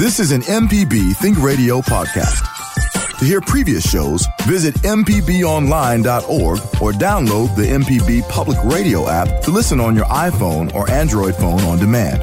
[0.00, 3.18] This is an MPB Think Radio podcast.
[3.18, 9.78] To hear previous shows, visit MPBOnline.org or download the MPB Public Radio app to listen
[9.78, 12.22] on your iPhone or Android phone on demand.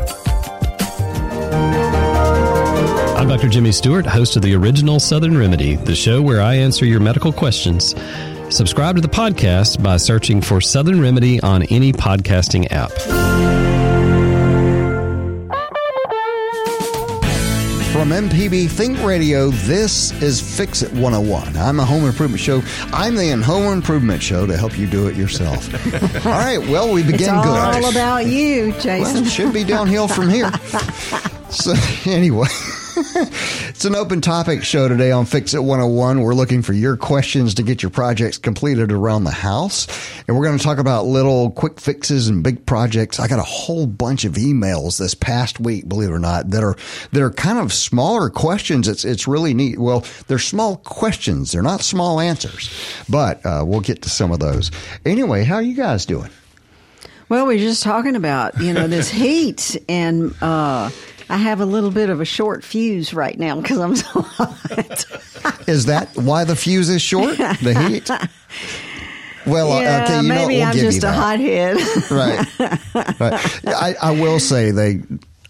[3.16, 3.48] I'm Dr.
[3.48, 7.32] Jimmy Stewart, host of the original Southern Remedy, the show where I answer your medical
[7.32, 7.94] questions.
[8.50, 13.47] Subscribe to the podcast by searching for Southern Remedy on any podcasting app.
[17.98, 21.58] From MPB Think Radio, this is Fix It 101.
[21.58, 22.62] I'm a home improvement show.
[22.94, 25.68] I'm the home improvement show to help you do it yourself.
[26.28, 27.58] all right, well, we begin it's good.
[27.58, 29.02] all about you, Jason.
[29.02, 30.52] Well, it should be downhill from here.
[31.50, 31.74] so,
[32.06, 32.46] anyway.
[33.78, 36.22] it's an open topic show today on Fix It 101.
[36.22, 39.88] We're looking for your questions to get your projects completed around the house.
[40.28, 43.20] And we're going to talk about little quick fixes and big projects.
[43.20, 46.64] I got a whole bunch of emails this past week, believe it or not, that
[46.64, 46.76] are,
[47.12, 48.88] that are kind of smaller questions.
[48.88, 49.78] It's, it's really neat.
[49.78, 51.52] Well, they're small questions.
[51.52, 52.72] They're not small answers,
[53.08, 54.72] but uh, we'll get to some of those.
[55.06, 56.32] Anyway, how are you guys doing?
[57.30, 60.90] Well, we are just talking about, you know, this heat and, uh,
[61.30, 65.06] I have a little bit of a short fuse right now because I'm so hot.
[65.68, 67.38] is that why the fuse is short?
[67.38, 68.10] The heat?
[69.46, 71.40] Well, yeah, okay, you maybe know, we'll I'm give just you a that.
[71.40, 72.12] hothead.
[72.12, 73.20] right.
[73.20, 73.68] right.
[73.68, 75.02] I, I will say they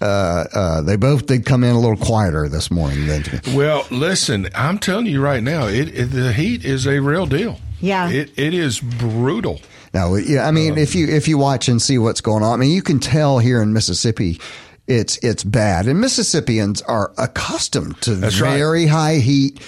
[0.02, 3.08] uh, uh, they both did come in a little quieter this morning.
[3.08, 3.23] Than
[3.55, 7.59] well, listen, I'm telling you right now, it, it, the heat is a real deal.
[7.81, 9.61] Yeah, it, it is brutal.
[9.94, 12.53] Now, yeah, I mean, um, if you if you watch and see what's going on,
[12.53, 14.39] I mean, you can tell here in Mississippi
[14.88, 15.88] it's it's bad.
[15.88, 18.89] And Mississippians are accustomed to That's very right.
[18.89, 19.61] high heat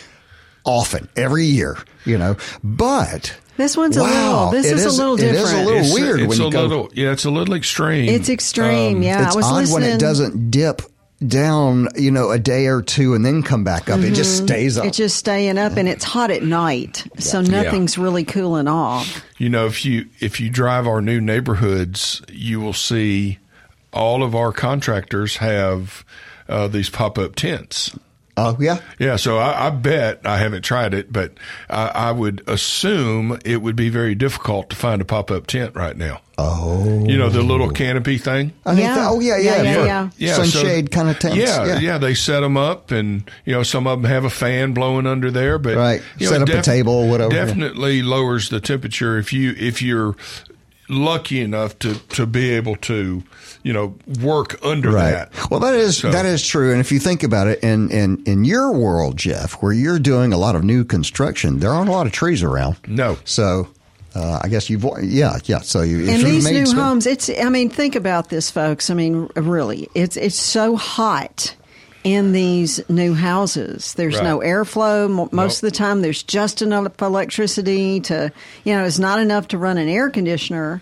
[0.66, 2.38] often every year, you know.
[2.64, 4.52] But this one's wow, a little.
[4.52, 5.38] This is, is, a little different.
[5.38, 6.62] It is a little it's, weird it's when a you go.
[6.62, 8.09] Little, yeah, it's a little extreme.
[8.09, 8.97] It's extreme.
[8.97, 9.81] Um, yeah, it's I was odd listening.
[9.81, 10.81] when it doesn't dip
[11.28, 14.00] down, you know, a day or two and then come back up.
[14.00, 14.14] Mm-hmm.
[14.14, 14.86] It just stays up.
[14.86, 17.20] It's just staying up, and it's hot at night, yeah.
[17.20, 18.03] so nothing's yeah.
[18.03, 19.23] really cooling off.
[19.38, 23.40] You know, if you if you drive our new neighborhoods, you will see
[23.94, 26.05] all of our contractors have
[26.47, 27.95] uh, these pop up tents.
[28.39, 29.17] Oh yeah, yeah.
[29.17, 31.33] So I, I, bet I haven't tried it, but
[31.69, 35.75] I, I, would assume it would be very difficult to find a pop up tent
[35.75, 36.22] right now.
[36.38, 38.53] Oh, you know the little canopy thing.
[38.66, 39.09] I mean, yeah.
[39.09, 40.09] oh yeah, yeah, yeah, yeah, yeah.
[40.17, 40.33] yeah.
[40.35, 41.35] sunshade so, kind of tents.
[41.35, 44.29] Yeah, yeah, yeah, They set them up, and you know some of them have a
[44.29, 47.31] fan blowing under there, but right, you set know, up def- a table, or whatever.
[47.31, 50.16] Definitely lowers the temperature if you if you're
[50.89, 53.23] lucky enough to to be able to
[53.63, 55.11] you know work under right.
[55.11, 55.51] that.
[55.51, 56.11] Well, that is so.
[56.11, 56.72] that is true.
[56.72, 60.33] And if you think about it, in in in your world, Jeff, where you're doing
[60.33, 62.77] a lot of new construction, there aren't a lot of trees around.
[62.88, 63.67] No, so.
[64.16, 65.59] Uh, I guess you've, yeah, yeah.
[65.59, 67.29] So you, and these new spend- homes, it's.
[67.29, 68.89] I mean, think about this, folks.
[68.89, 71.56] I mean, really, it's it's so hot
[72.14, 73.94] in these new houses.
[73.94, 74.24] There's right.
[74.24, 75.31] no airflow.
[75.31, 75.70] Most nope.
[75.70, 78.31] of the time, there's just enough electricity to,
[78.64, 80.81] you know, it's not enough to run an air conditioner.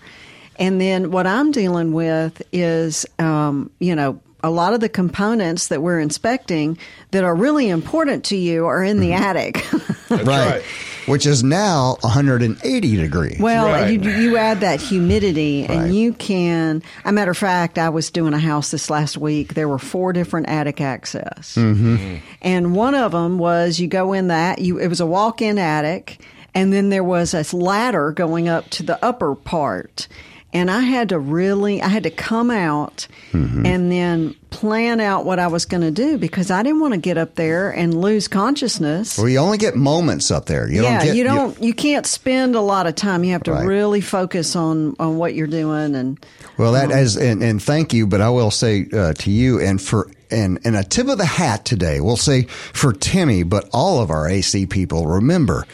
[0.58, 5.68] And then what I'm dealing with is, um, you know, a lot of the components
[5.68, 6.78] that we're inspecting
[7.12, 9.24] that are really important to you are in the Mm-hmm.
[9.24, 9.74] attic.
[10.10, 10.26] right.
[10.26, 10.64] right.
[11.08, 13.40] Which is now 180 degrees.
[13.40, 14.00] Well, right.
[14.00, 15.72] you, you add that humidity, Right.
[15.78, 16.84] and you can.
[17.06, 19.54] A matter of fact, I was doing a house this last week.
[19.54, 22.18] There were four different attic access, Mm-hmm.
[22.42, 24.80] and one of them was you go in that you.
[24.80, 26.20] It was a walk-in attic,
[26.54, 30.08] and then there was a ladder going up to the upper part.
[30.58, 33.66] And I had to really, I had to come out Mm-hmm.
[33.66, 37.00] and then plan out what I was going to do because I didn't want to
[37.00, 39.18] get up there and lose consciousness.
[39.18, 40.68] Well, you only get moments up there.
[40.68, 41.62] You yeah, don't get, you don't.
[41.62, 43.24] You, can't spend a lot of time.
[43.26, 43.66] You have to Right.
[43.66, 45.94] really focus on on what you're doing.
[45.94, 46.26] And
[46.58, 49.60] Well, that that is, and, and thank you, but I will say uh, to you
[49.60, 52.00] and for and and a tip of the hat today.
[52.00, 55.06] We'll say for Timmy, but all of our AC people.
[55.06, 55.66] Remember,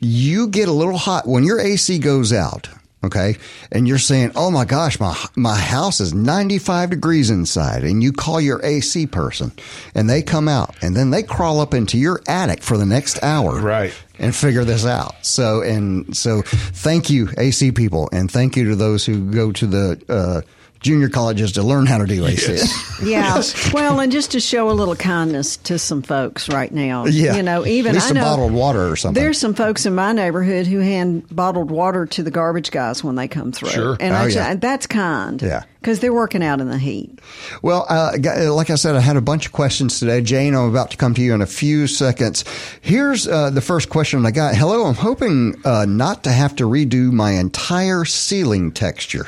[0.00, 2.68] you get a little hot when your AC goes out.
[3.04, 3.36] Okay.
[3.72, 7.82] And you're saying, Oh my gosh, my, my house is 95 degrees inside.
[7.82, 9.52] And you call your AC person
[9.94, 13.22] and they come out and then they crawl up into your attic for the next
[13.22, 13.60] hour.
[13.60, 13.92] Right.
[14.18, 15.26] And figure this out.
[15.26, 18.08] So, and so thank you, AC people.
[18.12, 20.42] And thank you to those who go to the, uh,
[20.82, 22.58] junior colleges to learn how to do AC.
[23.04, 23.42] yeah,
[23.72, 27.06] well, and just to show a little kindness to some folks right now.
[27.06, 27.36] Yeah.
[27.36, 29.22] you know, even At least I some know bottled water or something.
[29.22, 33.14] There's some folks in my neighborhood who hand bottled water to the garbage guys when
[33.14, 33.70] they come through.
[33.70, 33.96] Sure.
[34.00, 34.54] and Oh, I, yeah.
[34.54, 35.40] that's kind.
[35.40, 35.64] Yeah.
[35.80, 37.18] because they're working out in the heat.
[37.62, 38.12] Well, uh,
[38.52, 40.20] like I said, I had a bunch of questions today.
[40.20, 42.44] Jane, I'm about to come to you in a few seconds.
[42.80, 44.54] Here's uh, the first question I got.
[44.56, 49.26] Hello, I'm hoping uh, not to have to redo my entire ceiling texture.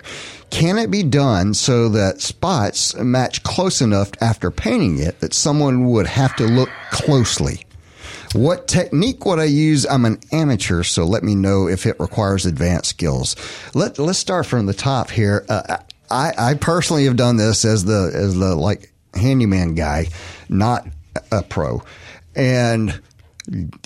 [0.55, 5.85] Can it be done so that spots match close enough after painting it that someone
[5.87, 7.67] would have to look closely?
[8.35, 9.85] What technique would I use?
[9.85, 13.35] I'm an amateur, so let me know if it requires advanced skills.
[13.75, 15.45] Let Let's start from the top here.
[15.49, 15.79] Uh,
[16.09, 20.07] I, I personally have done this as the as the like handyman guy,
[20.49, 20.87] not
[21.33, 21.83] a pro,
[22.37, 23.03] and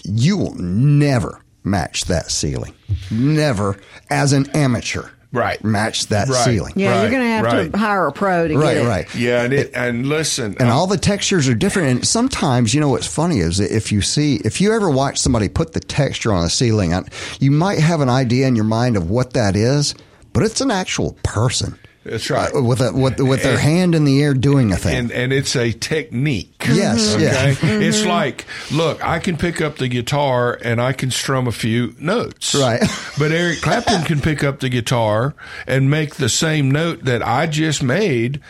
[0.04, 2.74] you will never match that ceiling.
[3.10, 3.80] Never
[4.10, 5.08] as an amateur.
[5.30, 5.62] Right.
[5.62, 6.44] Match that Right.
[6.44, 6.72] ceiling.
[6.76, 7.70] Yeah, Right, you're going to have right.
[7.72, 8.88] to hire a pro to Right, get it.
[8.88, 8.88] right.
[9.06, 9.14] Right.
[9.14, 11.88] Yeah, and it, and listen, And um, all the textures are different.
[11.90, 15.18] And sometimes, you know, what's funny is that if you see, if you ever watch
[15.18, 16.94] somebody put the texture on a ceiling,
[17.40, 19.94] you might have an idea in your mind of what that is,
[20.32, 21.78] but it's an actual person
[22.10, 22.54] that's right.
[22.54, 24.94] uh, with a, with, with their hand in the air doing a thing.
[24.96, 26.54] and and it's a technique.
[26.68, 27.24] Yes, Okay.
[27.24, 27.54] yeah.
[27.80, 31.94] It's like, look, I can pick up the guitar and I can strum a few
[31.98, 32.54] notes.
[32.54, 32.82] Right.
[33.18, 35.34] But Eric Clapton can pick up the guitar
[35.66, 38.40] and make the same note that I just made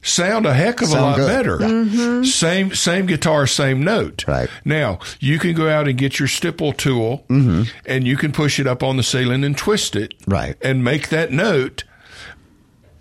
[0.00, 1.26] sound a heck of a lot good.
[1.26, 1.58] better.
[1.60, 2.22] Yeah.
[2.22, 4.24] Same same guitar, same note.
[4.26, 4.48] Right.
[4.64, 8.66] Now, you can go out and get your stipple tool and you can push it
[8.66, 10.14] up on the ceiling and twist it.
[10.26, 10.56] Right.
[10.62, 11.84] And make that note.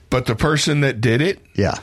[0.10, 1.80] But the person that did it yeah.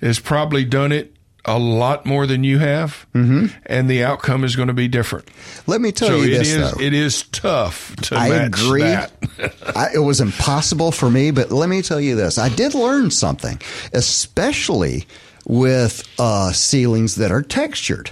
[0.00, 1.14] has probably done it
[1.44, 3.46] a lot more than you have, mm-hmm.
[3.66, 5.28] and the outcome is going to be different.
[5.66, 6.80] Let me tell so you it this, is though.
[6.80, 8.82] it is tough to I match agree.
[8.82, 9.12] that.
[9.76, 13.10] I, it was impossible for me, but let me tell you this: I did learn
[13.10, 13.60] something,
[13.92, 15.06] especially
[15.46, 18.10] with uh, ceilings that are textured.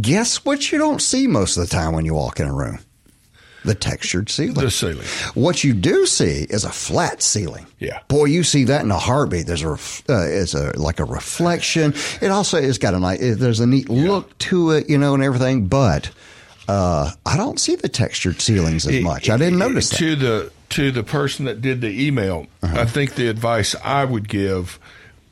[0.00, 0.72] Guess what?
[0.72, 2.78] You don't see most of the time when you walk in a room.
[3.66, 4.54] The textured ceiling.
[4.54, 5.06] the ceiling.
[5.34, 7.66] What you do see is a flat ceiling.
[7.78, 8.00] Yeah.
[8.08, 9.46] Boy, you see that in a heartbeat.
[9.46, 9.76] There's a, uh,
[10.08, 11.92] it's a, like a reflection.
[12.22, 15.22] It also has got a nice, there's a neat look to it, you know, and
[15.22, 16.10] everything, but,
[16.68, 19.28] uh, I don't see the textured ceilings as much.
[19.30, 19.98] I didn't notice that.
[19.98, 22.46] to the to the person that did the email.
[22.62, 22.80] Uh-huh.
[22.80, 24.80] I think the advice I would give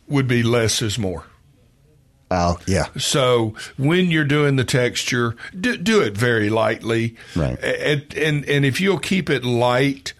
[0.07, 1.25] would be less is more.
[2.35, 2.87] Oh, yeah.
[2.99, 7.17] So when you're doing the texture, do, do it very lightly.
[7.37, 7.59] Right.
[7.63, 10.13] And, and and if you'll keep it light,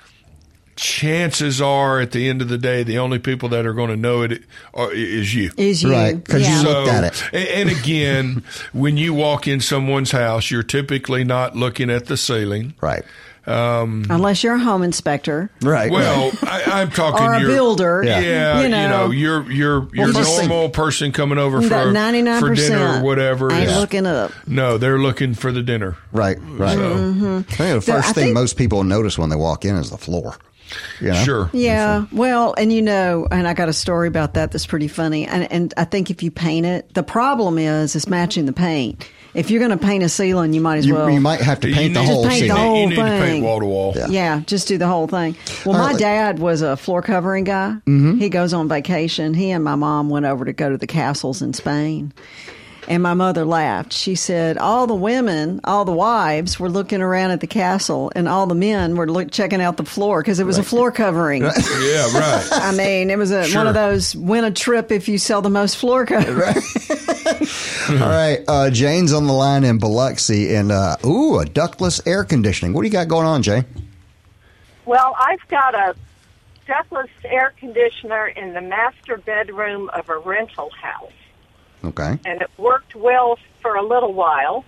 [0.77, 3.97] chances are at the end of the day, the only people that are going to
[3.97, 4.43] know it
[4.75, 5.51] are, is you.
[5.57, 5.93] Is you.
[5.93, 6.63] Right, 'cause you yeah.
[6.63, 7.25] look- looked at it.
[7.33, 12.17] a- And again, when you walk in someone's house, you're typically not looking at the
[12.17, 12.75] ceiling.
[12.81, 13.05] Right.
[13.47, 15.91] Unless you're a home inspector Right.
[15.91, 18.03] Well, I, I'm talking or a your, builder.
[18.05, 18.61] Yeah, Yeah.
[18.63, 22.55] you know, your your your just think- normal person coming over for That 99% for
[22.55, 23.53] dinner or whatever.
[23.53, 24.33] ain't is- looking up.
[24.47, 25.97] No, they're looking for the dinner.
[26.13, 26.39] Right.
[26.43, 26.75] Right.
[26.75, 27.37] So, mm-hmm.
[27.39, 29.77] I think the So first I thing think- most people notice when they walk in
[29.77, 30.37] is the floor.
[31.01, 31.25] You know?
[31.25, 31.51] Sure.
[31.53, 32.07] Yeah.
[32.13, 35.27] Well, and you know, and I got a story about that that's pretty funny.
[35.27, 39.09] And, and I think if you paint it, the problem is, is matching the paint.
[39.35, 41.11] If you're going to paint a ceiling, you might as You, well.
[41.11, 42.63] you might have to You paint the whole paint the ceiling.
[42.63, 43.93] whole you need to paint wall to wall.
[43.97, 44.07] Yeah.
[44.09, 45.37] Yeah, just do the whole thing.
[45.67, 45.99] Well, All my right.
[45.99, 47.73] dad was a floor covering guy.
[47.87, 48.19] Mm-hmm.
[48.19, 49.35] He goes on vacation.
[49.35, 52.13] He and my mom went over to go to the castles in Spain.
[52.87, 53.93] And my mother laughed.
[53.93, 58.29] She said, All the women, all the wives were looking around at the castle, and
[58.29, 61.43] all the men were look, checking out the floor because it was a floor covering.
[61.85, 62.49] Yeah, right.
[62.53, 65.51] I mean, it was a, one of those win a trip if you sell the
[65.51, 66.57] most floor covering.
[67.91, 68.39] All right.
[68.47, 72.73] Uh, Jane's on the line in Biloxi, and uh, ooh, a ductless air conditioning.
[72.75, 73.65] What do you got going on, Jane?
[74.87, 75.95] Well, I've got a
[76.67, 81.13] ductless air conditioner in the master bedroom of a rental house,
[81.85, 82.19] Okay.
[82.25, 84.65] and it worked well for a little while,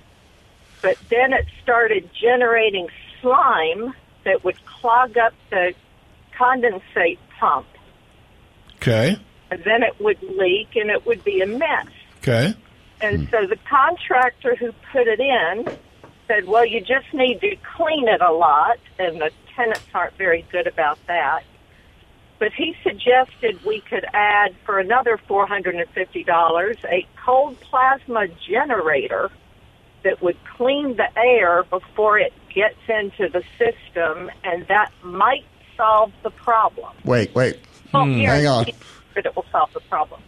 [0.82, 2.88] but then it started generating
[3.20, 5.72] slime that would clog up the
[6.38, 7.66] condensate pump,
[8.76, 9.18] Okay.
[9.50, 11.86] and then it would leak and it would be a mess.
[12.18, 12.54] Okay.
[13.00, 13.30] And hmm.
[13.30, 15.66] so the contractor who put it in
[16.26, 20.44] said, well, you just need to clean it a lot, and the tenants aren't very
[20.50, 21.42] good about that.
[22.38, 29.30] But he suggested we could add, for another $450, a cold plasma generator
[30.04, 35.44] that would clean the air before it gets into the system, and that might
[35.76, 36.94] solve the problem.
[37.04, 37.58] Wait, wait.
[37.92, 38.20] Well, hmm.
[38.20, 38.64] Hang on.
[38.64, 38.74] guaranteed
[39.14, 40.20] that it will solve the problem.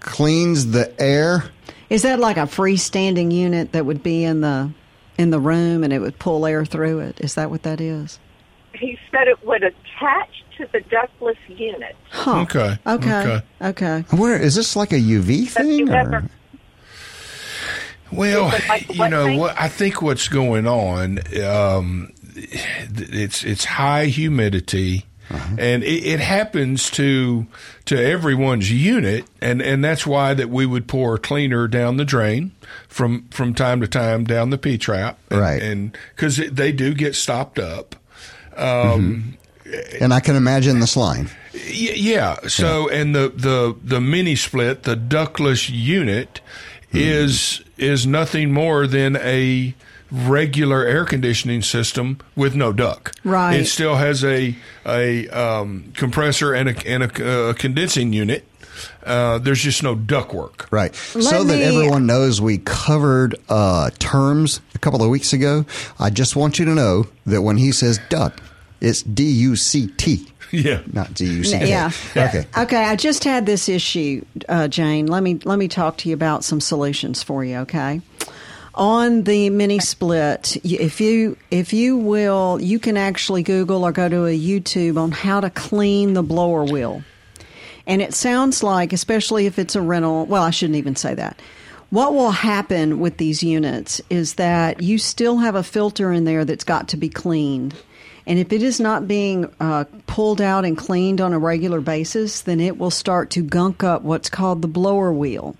[0.00, 1.44] Cleans the air.
[1.90, 4.70] Is that like a freestanding unit that would be in the
[5.16, 7.20] in the room and it would pull air through it?
[7.20, 8.18] Is that what that is?
[8.74, 11.96] He said it would attach to the ductless unit.
[12.10, 12.40] Huh.
[12.42, 12.78] Okay.
[12.86, 13.20] Okay.
[13.20, 13.42] Okay.
[13.62, 14.04] Okay.
[14.12, 15.88] I wonder, is this like a UV Have you thing?
[15.94, 16.24] ever-
[18.10, 19.38] Well, like you know thing?
[19.38, 21.20] what I think what's going on.
[21.44, 25.04] Um, it's it's high humidity,
[25.58, 27.46] and it, it happens to
[27.84, 32.52] to everyone's unit, and and that's why that we would pour cleaner down the drain
[32.88, 35.60] from from time to time down the P trap, Right.
[35.62, 37.94] And because they do get stopped up.
[38.56, 39.37] Um,
[40.00, 41.28] And I can imagine the slime.
[41.54, 42.36] Y- yeah.
[42.46, 46.40] So, and the, the, the mini split, the ductless unit
[46.92, 49.74] is, is nothing more than a
[50.10, 53.18] regular air conditioning system with no duct.
[53.24, 53.60] Right.
[53.60, 54.56] It still has a,
[54.86, 58.44] a, um, compressor and a, and a, uh, condensing unit.
[59.04, 60.68] Uh, there's just no duct work.
[60.70, 60.92] Right.
[61.14, 65.66] Let so that everyone knows we covered uh, terms a couple of weeks ago.
[65.98, 68.40] I just want you to know that when he says duct,
[68.80, 70.80] it's D U C T, Yeah.
[70.92, 71.66] not D U C T.
[71.66, 71.90] Yeah.
[72.16, 72.46] Okay.
[72.56, 75.06] Okay, I just had this issue, uh, Jane.
[75.06, 77.58] Let me let me talk to you about some solutions for you.
[77.58, 78.00] Okay,
[78.74, 84.08] on the mini split, if you if you will, you can actually Google or go
[84.08, 87.02] to a YouTube on how to clean the blower wheel.
[87.86, 91.40] And it sounds like, especially if it's a rental, well, I shouldn't even say that.
[91.88, 96.44] What will happen with these units is that you still have a filter in there
[96.44, 97.74] that's got to be cleaned.
[98.28, 102.42] And if it is not being uh, pulled out and cleaned on a regular basis,
[102.42, 105.56] then it will start to gunk up what's called the blower wheel.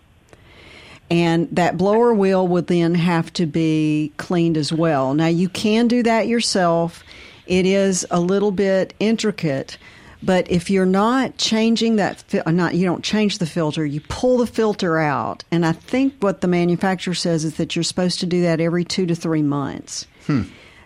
[1.10, 5.14] And that blower wheel would then have to be cleaned as well.
[5.14, 7.02] Now, you can do that yourself.
[7.46, 9.78] It is a little bit intricate,
[10.22, 14.36] but if you're not changing that, uh, not you don't change the filter, you pull
[14.36, 15.42] the filter out.
[15.50, 18.84] And I think what the manufacturer says is that you're supposed to do that every
[18.84, 20.06] two to three months.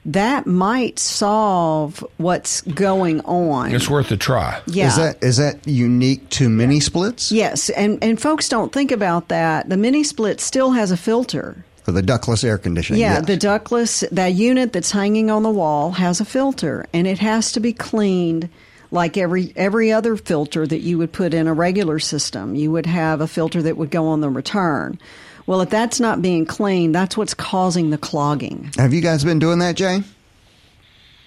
[0.05, 3.73] That might solve what's going on.
[3.73, 4.61] It's worth a try.
[4.67, 4.89] yeah.
[4.89, 7.31] Is that is that unique to mini splits?
[7.31, 9.69] Yes, and and folks don't think about that.
[9.69, 11.65] The mini split still has a filter.
[11.85, 13.01] For the ductless air conditioning?
[13.01, 13.27] Yeah, yes.
[13.27, 17.53] the ductless that unit that's hanging on the wall has a filter, and it has
[17.53, 18.49] to be cleaned
[18.91, 22.55] like every every other filter that you would put in a regular system.
[22.55, 24.99] You would have a filter that would go on the return.
[25.47, 28.71] Well, if that's not being cleaned, that's what's causing the clogging.
[28.77, 30.03] Have you guys been doing that, Jay?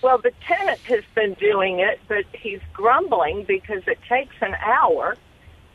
[0.01, 5.17] Well, the tenant has been doing it, but he's grumbling because it takes an hour,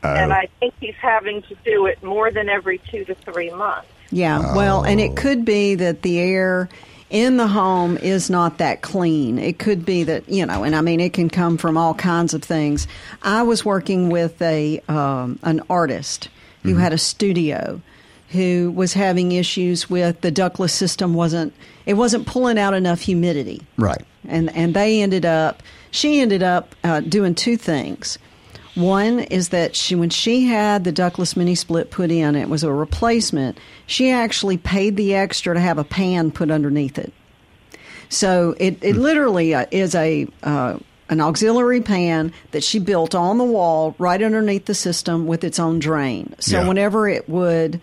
[0.02, 3.88] and I think he's having to do it more than every two to three months.
[4.12, 6.68] Yeah, well, and it could be that the air
[7.11, 9.38] in the home is not that clean.
[9.38, 12.32] It could be that, you know, and I mean, it can come from all kinds
[12.32, 12.87] of things.
[13.23, 16.28] I was working with a um, an artist
[16.62, 17.80] who had a studio
[18.30, 21.52] who was having issues with the ductless system wasn't
[21.87, 23.62] it wasn't pulling out enough humidity.
[23.76, 24.02] Right.
[24.28, 28.18] and and they ended up she ended up uh, doing two things.
[28.76, 32.62] One is that she when she had the ductless mini split put in it was
[32.62, 37.12] a replacement she actually paid the extra to have a pan put underneath it.
[38.08, 43.38] So it, it literally uh, is a uh, an auxiliary pan that she built on
[43.38, 46.34] the wall right underneath the system with its own drain.
[46.38, 46.68] So Yeah.
[46.68, 47.80] whenever it would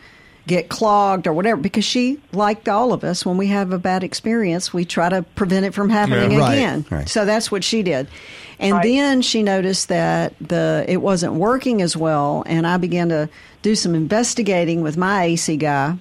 [0.48, 4.02] get clogged or whatever because she like all of us when we have a bad
[4.04, 6.40] experience we try to prevent it from happening Yeah.
[6.40, 7.10] Right, again right.
[7.10, 8.08] so that's what she did
[8.58, 8.84] and Right.
[8.84, 13.30] then she noticed that the it wasn't working as well and i began to
[13.62, 15.98] do some investigating with my ac guy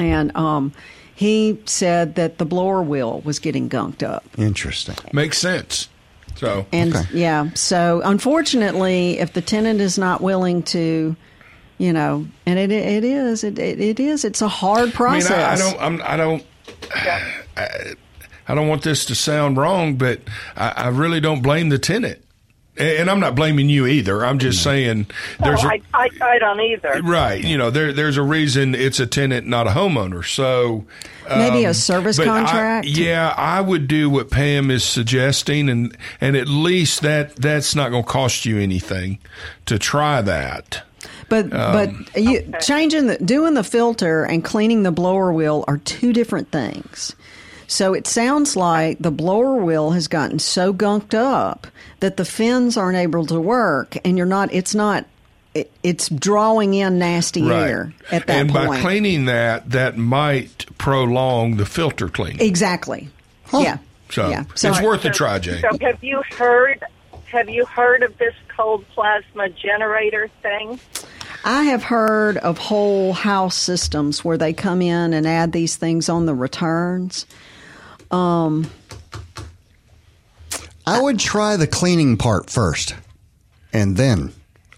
[0.00, 0.72] and um,
[1.14, 4.96] he said that the blower wheel was getting gunked up Interesting.
[5.12, 5.88] Makes sense.
[6.36, 7.04] So, and Okay.
[7.12, 11.14] yeah, so unfortunately, if the tenant is not willing to,
[11.78, 14.92] you know, and it it is it it, it is it's a hard I mean,
[14.92, 15.32] process.
[15.32, 16.46] I, I don't, I'm, I don't,
[17.56, 17.94] I,
[18.48, 20.20] I don't want this to sound wrong, but
[20.56, 22.20] I, I really don't blame the tenant.
[22.76, 24.24] And and I'm not blaming you either.
[24.24, 25.06] I'm just saying
[25.38, 27.02] there's no, a, I, I, I don't either.
[27.04, 27.42] right.
[27.42, 30.24] You know, there there's a reason it's a tenant, not a homeowner.
[30.28, 30.84] So
[31.28, 32.86] Maybe a um, service but I- contract?
[32.88, 37.90] yeah, I would do what Pam is suggesting, and and at least that that's not
[37.90, 39.20] going to cost you anything
[39.66, 40.82] to try that.
[41.28, 45.78] But Um, but you, changing the doing the filter and cleaning the blower wheel are
[45.78, 47.14] two different things.
[47.66, 51.66] So it sounds like the blower wheel has gotten so gunked up
[52.00, 54.52] that the fins aren't able to work, and you're not.
[54.52, 55.06] It's not.
[55.54, 58.68] It, it's drawing in nasty air at that and point.
[58.68, 62.40] by cleaning that, that might prolong the filter cleaning.
[62.40, 63.08] exactly.
[63.52, 63.78] Yeah.
[64.10, 64.44] So, yeah.
[64.50, 65.60] it's worth a try, Jay.
[65.60, 66.82] So have you heard?
[67.26, 70.78] Have you heard of this cold plasma generator thing?
[71.44, 76.08] I have heard of whole house systems where they come in and add these things
[76.08, 77.26] on the returns.
[80.86, 82.94] I would try the cleaning part first,
[83.72, 84.32] and then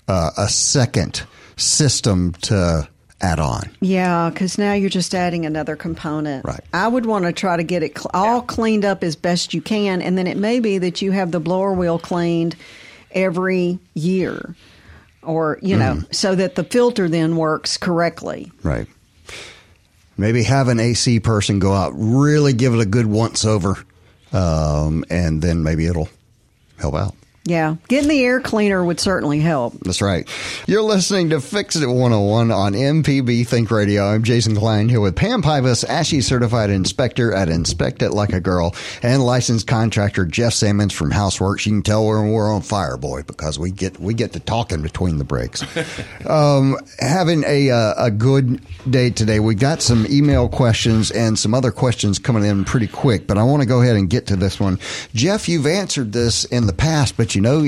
[0.08, 1.24] uh, a second
[1.56, 2.88] system to
[3.20, 3.70] add on.
[3.80, 6.44] Yeah, because now you're just adding another component.
[6.44, 6.60] Right.
[6.72, 9.60] I would want to try to get it cl- all cleaned up as best you
[9.62, 12.56] can, and then it may be that you have the blower wheel cleaned
[13.10, 14.54] every year,
[15.26, 18.50] or you know, so that the filter then works correctly.
[18.62, 18.86] Right.
[20.16, 23.76] Maybe have an AC person go out, really give it a good once over,
[24.32, 26.08] um, and then maybe it'll
[26.78, 27.14] help out.
[27.46, 29.74] Yeah, getting the air cleaner would certainly help.
[29.80, 30.28] That's right.
[30.66, 34.04] You're listening to Fix It 101 on MPB Think Radio.
[34.04, 38.40] I'm Jason Klein here with Pam Pybas, ASHI certified inspector at Inspect It Like a
[38.40, 41.66] Girl, and licensed contractor Jeff Salmons from House Works.
[41.66, 44.82] You can tell we're, we're on fire, boy, because we get we get to talking
[44.82, 45.62] between the breaks.
[46.28, 48.60] um, having a uh, a good
[48.90, 49.38] day today.
[49.38, 53.44] We got some email questions and some other questions coming in pretty quick, but I
[53.44, 54.80] want to go ahead and get to this one.
[55.14, 57.62] Jeff, you've answered this in the past, but you know,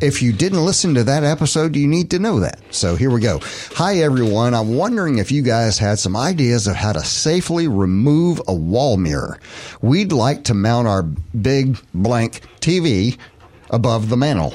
[0.00, 2.60] if you didn't listen to that episode, you need to know that.
[2.70, 3.40] So here we go.
[3.74, 4.54] Hi, everyone.
[4.54, 8.96] I'm wondering if you guys had some ideas of how to safely remove a wall
[8.96, 9.40] mirror.
[9.82, 13.18] We'd like to mount our big blank TV
[13.68, 14.54] above the mantle.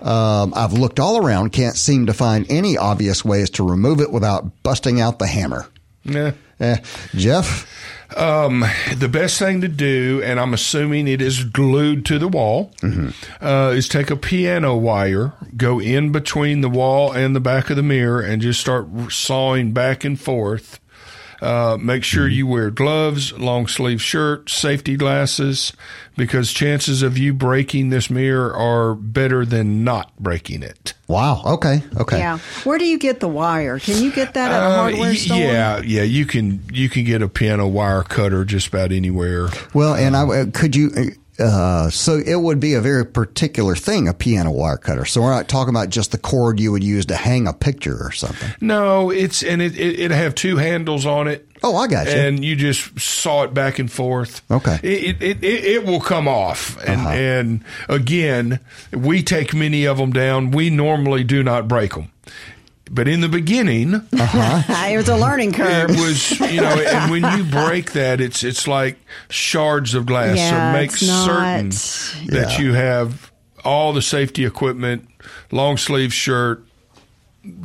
[0.00, 4.12] Um, I've looked all around, can't seem to find any obvious ways to remove it
[4.12, 5.66] without busting out the hammer.
[6.04, 6.32] Yeah.
[6.60, 6.76] Eh,
[7.16, 7.66] Jeff?
[8.18, 8.64] Um,
[8.96, 13.10] the best thing to do, and I'm assuming it is glued to the wall, mm-hmm.
[13.44, 17.76] uh, is take a piano wire, go in between the wall and the back of
[17.76, 20.80] the mirror, and just start sawing back and forth
[21.40, 25.72] uh, make sure you wear gloves, long sleeve shirt, safety glasses,
[26.16, 30.94] because chances of you breaking this mirror are better than not breaking it.
[31.06, 31.42] Wow.
[31.44, 31.82] Okay.
[31.96, 32.18] Okay.
[32.18, 32.38] Yeah.
[32.64, 33.78] Where do you get the wire?
[33.78, 35.38] Can you get that at a uh, hardware uh, store?
[35.38, 35.80] Yeah.
[35.80, 36.02] Yeah.
[36.02, 36.62] You can.
[36.72, 39.48] You can get a piano wire cutter just about anywhere.
[39.74, 40.90] Well, and I uh, could you
[41.38, 45.04] uh, so it would be a very particular thing, a piano wire cutter.
[45.04, 47.96] So we're not talking about just the cord you would use to hang a picture
[48.00, 48.50] or something.
[48.60, 51.48] No, it's and it it, it have two handles on it.
[51.62, 52.12] Oh, I got you.
[52.12, 54.42] And you just saw it back and forth.
[54.50, 54.78] Okay.
[54.82, 57.10] It it, it, it will come off, and uh-huh.
[57.10, 58.60] and again,
[58.92, 60.50] we take many of them down.
[60.50, 62.10] We normally do not break them.
[62.90, 64.88] But in the beginning, uh-huh.
[64.92, 65.90] it was a learning curve.
[65.90, 68.98] It was, you know, and when you break that, it's it's like
[69.30, 70.36] shards of glass.
[70.36, 71.68] Yeah, so make certain
[72.30, 72.58] that yeah.
[72.58, 73.30] you have
[73.64, 75.08] all the safety equipment,
[75.50, 76.64] long sleeve shirt,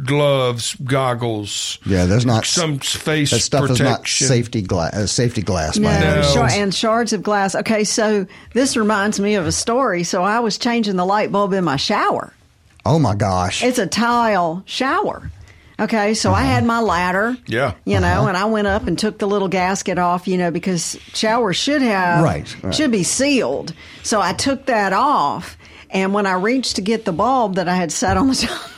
[0.06, 1.80] gloves, goggles.
[1.86, 3.86] Yeah, there's not some face that stuff protection.
[3.86, 4.94] is not safety glass.
[4.94, 5.78] Uh, safety glass.
[5.78, 6.44] No, no.
[6.44, 7.56] and shards of glass.
[7.56, 10.04] Okay, so this reminds me of a story.
[10.04, 12.34] So I was changing the light bulb in my shower
[12.86, 13.64] Oh my gosh.
[13.64, 15.30] It's a tile shower.
[15.80, 16.42] Okay, so uh-huh.
[16.42, 17.36] I had my ladder.
[17.48, 17.74] Yeah.
[17.86, 18.28] You know, uh-huh.
[18.28, 21.82] and I went up and took the little gasket off, you know, because showers should
[21.82, 22.76] have right, right.
[22.76, 23.74] should be sealed.
[24.04, 25.58] So I took that off
[25.94, 28.72] and when I reached to get the bulb that I had set on the top,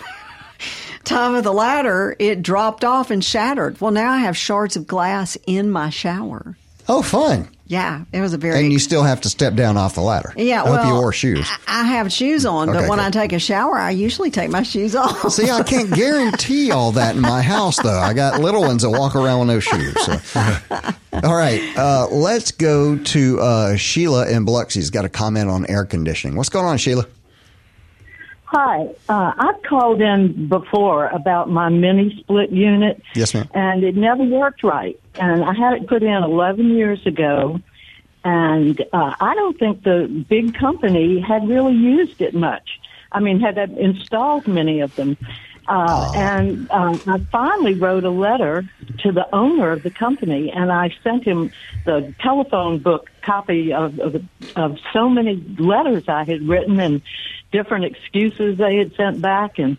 [1.05, 3.79] top of the ladder, it dropped off and shattered.
[3.79, 6.57] Well, now I have shards of glass in my shower.
[6.89, 7.47] Oh, fun.
[7.67, 8.59] Yeah, it was a very.
[8.59, 10.33] And you still have to step down off the ladder.
[10.37, 11.49] Yeah, I well, hope you wore shoes.
[11.67, 13.05] I have shoes on, okay, but when good.
[13.05, 15.31] I take a shower, I usually take my shoes off.
[15.31, 17.97] See, I can't guarantee all that in my house, though.
[17.99, 19.99] I got little ones that walk around with no shoes.
[20.05, 20.19] So.
[21.23, 25.85] all right, uh, let's go to uh, Sheila in Biloxi's got a comment on air
[25.85, 26.37] conditioning.
[26.37, 27.07] What's going on, Sheila?
[28.43, 33.01] Hi, uh, I've called in before about my mini split unit.
[33.15, 33.49] Yes, ma'am.
[33.55, 34.99] And it never worked right.
[35.17, 37.59] And I had it put in 11 years ago.
[38.23, 42.67] And uh, I don't think the big company had really used it much.
[43.11, 45.17] I mean, had installed many of them.
[45.67, 46.11] Uh, oh.
[46.13, 50.93] And uh, I finally wrote a letter to the owner of the company, and I
[51.03, 51.51] sent him
[51.85, 54.15] the telephone book copy of, of,
[54.55, 57.01] of so many letters I had written and
[57.51, 59.77] different excuses they had sent back and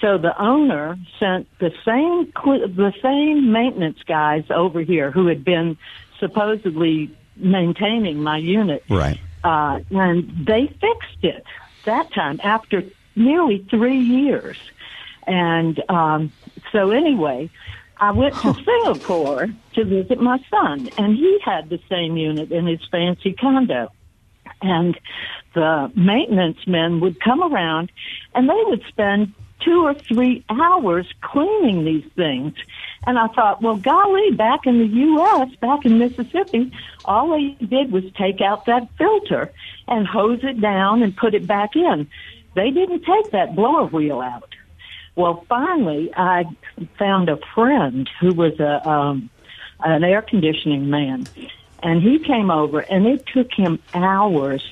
[0.00, 2.32] so the owner sent the same
[2.74, 5.78] the same maintenance guys over here who had been
[6.20, 8.84] supposedly maintaining my unit.
[8.90, 9.18] Right.
[9.42, 11.44] Uh, and they fixed it
[11.84, 12.82] that time after
[13.14, 14.58] nearly three years.
[15.26, 16.32] And um,
[16.72, 17.50] so anyway,
[17.98, 22.66] I went to Singapore to visit my son, and he had the same unit in
[22.66, 23.90] his fancy condo.
[24.60, 24.98] And
[25.54, 27.90] the maintenance men would come around
[28.34, 32.54] and they would spend two or three hours cleaning these things.
[33.06, 36.72] And I thought, well, golly, back in the U.S., back in Mississippi,
[37.04, 39.52] all they did was take out that filter
[39.88, 42.08] and hose it down and put it back in.
[42.54, 44.54] They didn't take that blower wheel out.
[45.14, 46.44] Well, finally, I
[46.98, 49.30] found a friend who was a um,
[49.80, 51.26] an air conditioning man,
[51.82, 54.62] and he came over, and it took him hours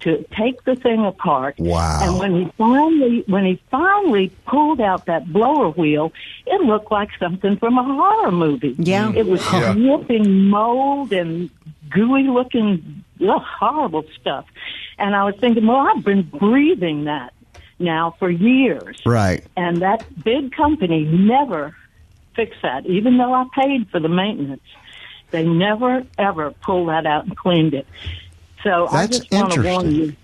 [0.00, 1.58] to take the thing apart.
[1.58, 2.00] Wow.
[2.02, 6.12] And when he finally when he finally pulled out that blower wheel,
[6.46, 8.74] it looked like something from a horror movie.
[8.78, 9.12] Yeah.
[9.14, 9.72] It was yeah.
[9.72, 11.50] dripping mold and
[11.90, 14.46] gooey looking ugh, horrible stuff.
[14.98, 17.32] And I was thinking, well, I've been breathing that
[17.78, 19.00] now for years.
[19.04, 19.44] Right.
[19.56, 21.76] And that big company never
[22.34, 24.62] fixed that, even though I paid for the maintenance.
[25.30, 27.86] They never ever pulled that out and cleaned it.
[28.64, 30.16] So That's I just want to warn you.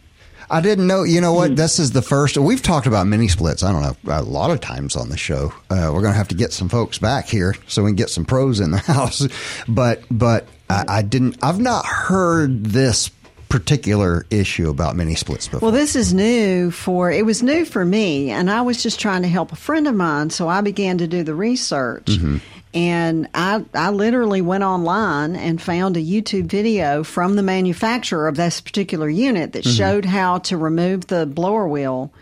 [0.51, 1.05] I didn't know.
[1.05, 1.55] You know what?
[1.55, 2.37] This is the first.
[2.37, 3.63] We've talked about mini splits.
[3.63, 5.53] I don't know a lot of times on the show.
[5.71, 8.11] Uh, we're going to have to get some folks back here so we can get
[8.11, 9.29] some pros in the house.
[9.69, 11.39] But but I, I didn't.
[11.43, 13.11] I've not heard this
[13.49, 15.69] particular issue about mini splits before.
[15.69, 19.23] Well, this is new for it was new for me, and I was just trying
[19.23, 22.07] to help a friend of mine, so I began to do the research.
[22.07, 22.39] Mm-hmm.
[22.73, 28.37] And I, I literally went online and found a YouTube video from the manufacturer of
[28.37, 29.77] this particular unit that Mm-hmm.
[29.77, 32.13] showed how to remove the blower wheel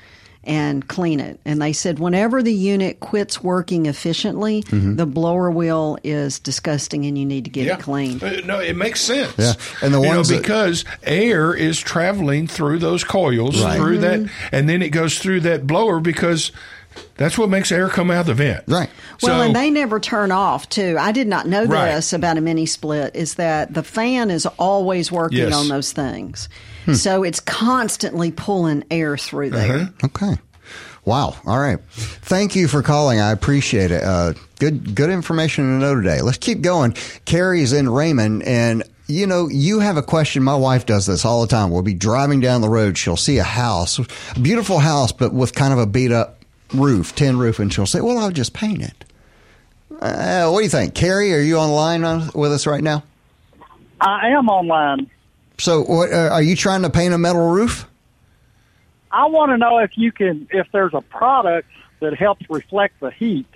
[0.44, 1.38] and clean it.
[1.44, 4.96] And they said whenever the unit quits working efficiently, Mm-hmm.
[4.96, 8.22] the blower wheel is disgusting and you need to get it cleaned.
[8.24, 9.34] Uh, No, it makes sense.
[9.36, 9.52] Yeah.
[9.82, 13.76] And the You know, ones that- because air is traveling through those coils, Right.
[13.76, 14.22] through Mm-hmm.
[14.24, 16.52] that, and then it goes through that blower because
[17.16, 18.64] that's what makes air come out of the vent.
[18.68, 18.90] Right.
[19.22, 20.96] Well, So- and they never turn off too.
[20.98, 21.94] I did not know Right.
[21.94, 23.14] this about a mini split.
[23.16, 25.54] Is that the fan is always working Yes.
[25.54, 26.48] on those things,
[26.84, 26.94] Hmm.
[26.94, 29.76] so it's constantly pulling air through there.
[29.76, 29.86] Uh-huh.
[30.06, 30.38] Okay.
[31.04, 31.36] Wow.
[31.46, 31.78] All right.
[31.96, 33.18] Thank you for calling.
[33.20, 34.04] I appreciate it.
[34.04, 36.20] Uh, good, good information to know today.
[36.20, 36.94] Let's keep going.
[37.24, 40.42] Carrie's in Raymond and you know, you have a question.
[40.42, 41.70] My wife does this all the time.
[41.70, 42.98] We'll be driving down the road.
[42.98, 46.37] She'll see a house, a beautiful house, but with kind of a beat up
[46.74, 49.04] roof, tin roof, and she'll say, well, I'll just paint it.
[50.00, 50.94] Uh, what do you think?
[50.94, 53.02] Carrie, are you online on, with us right now?
[54.00, 55.10] I am online.
[55.58, 57.86] So, what, uh, are you trying to paint a metal roof?
[59.10, 61.68] I want to know if you can, if there's a product
[62.00, 63.46] that helps reflect the heat.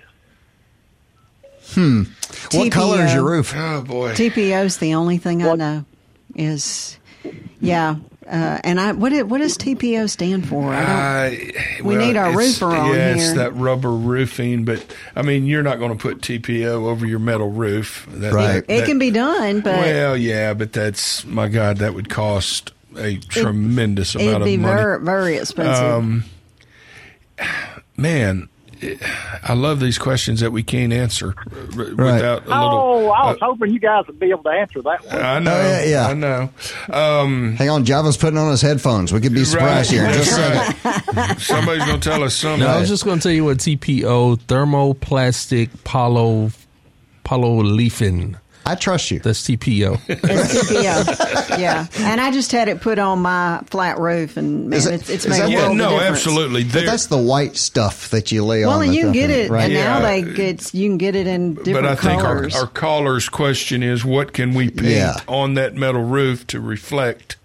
[1.67, 2.03] Hmm.
[2.51, 3.53] What color is your roof?
[3.55, 4.13] Oh boy.
[4.13, 5.85] TPO is the only thing I know.
[6.35, 6.97] Is
[7.59, 7.95] yeah,
[8.27, 10.73] uh, and I what it, what does TPO stand for?
[10.73, 10.89] I don't.
[11.57, 13.35] I- We well, need our it's- roofer on yeah, it's here.
[13.35, 14.83] that rubber roofing, but
[15.15, 18.07] I mean, you're not going to put TPO over your metal roof.
[18.11, 18.47] That, Right.
[18.67, 22.09] that- it that- can be done, but well, yeah, but that's my God, that would
[22.09, 24.73] cost a tremendous it'd amount be of money.
[24.73, 25.83] It'd be very very expensive.
[25.83, 26.23] Um,
[27.97, 28.49] Man, it-
[29.43, 32.49] I love these questions that we can't answer r- without a little.
[32.49, 35.15] oh, I was uh, hoping you guys would be able to answer that one.
[35.21, 36.07] I know, Oh, yeah, yeah.
[36.07, 36.49] I know.
[36.91, 39.11] Um, Hang on, Java's putting on his headphones.
[39.13, 41.15] We could be surprised here in just a second.
[41.17, 41.39] right.
[41.39, 42.61] Somebody's going to tell us something.
[42.61, 46.51] No, I was just going to tell you what TPO thermoplastic poly
[47.25, 48.37] polyolefin.
[48.65, 49.19] I trust you.
[49.19, 49.99] That's TPO.
[50.07, 51.85] It's TPO, yeah.
[51.97, 55.09] And I just had it put on my flat roof, and man, Is it- it's,
[55.09, 56.17] it's is made that a yeah, world of no, difference.
[56.17, 56.63] absolutely.
[56.63, 58.67] But that's the white stuff that you lay on.
[58.69, 58.83] Well, on.
[58.85, 59.65] and the you can get it, right?
[59.65, 60.05] and now Yeah.
[60.05, 61.99] they get you can get it in different colors.
[62.01, 65.15] but I think our, our caller's question is what can we paint Yeah.
[65.27, 67.35] on that metal roof to reflect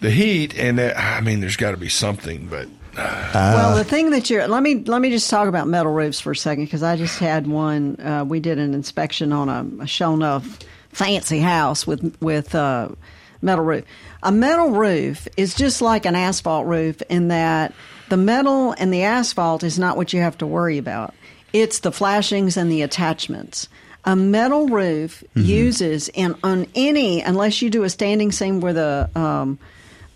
[0.00, 0.56] the heat?
[0.56, 4.46] And that, I mean, there's got to be something, but well, the thing that you're
[4.46, 7.18] let me let me just talk about metal roofs for a second because I just
[7.18, 8.00] had one.
[8.00, 10.58] Uh, we did an inspection on a, a show enough
[10.90, 12.88] fancy house with with uh,
[13.42, 13.84] metal roof.
[14.22, 17.74] A metal roof is just like an asphalt roof in that
[18.08, 21.14] the metal and the asphalt is not what you have to worry about.
[21.52, 23.68] It's the flashings and the attachments.
[24.04, 29.10] A metal roof uses in on any unless you do a standing seam where the
[29.14, 29.58] um,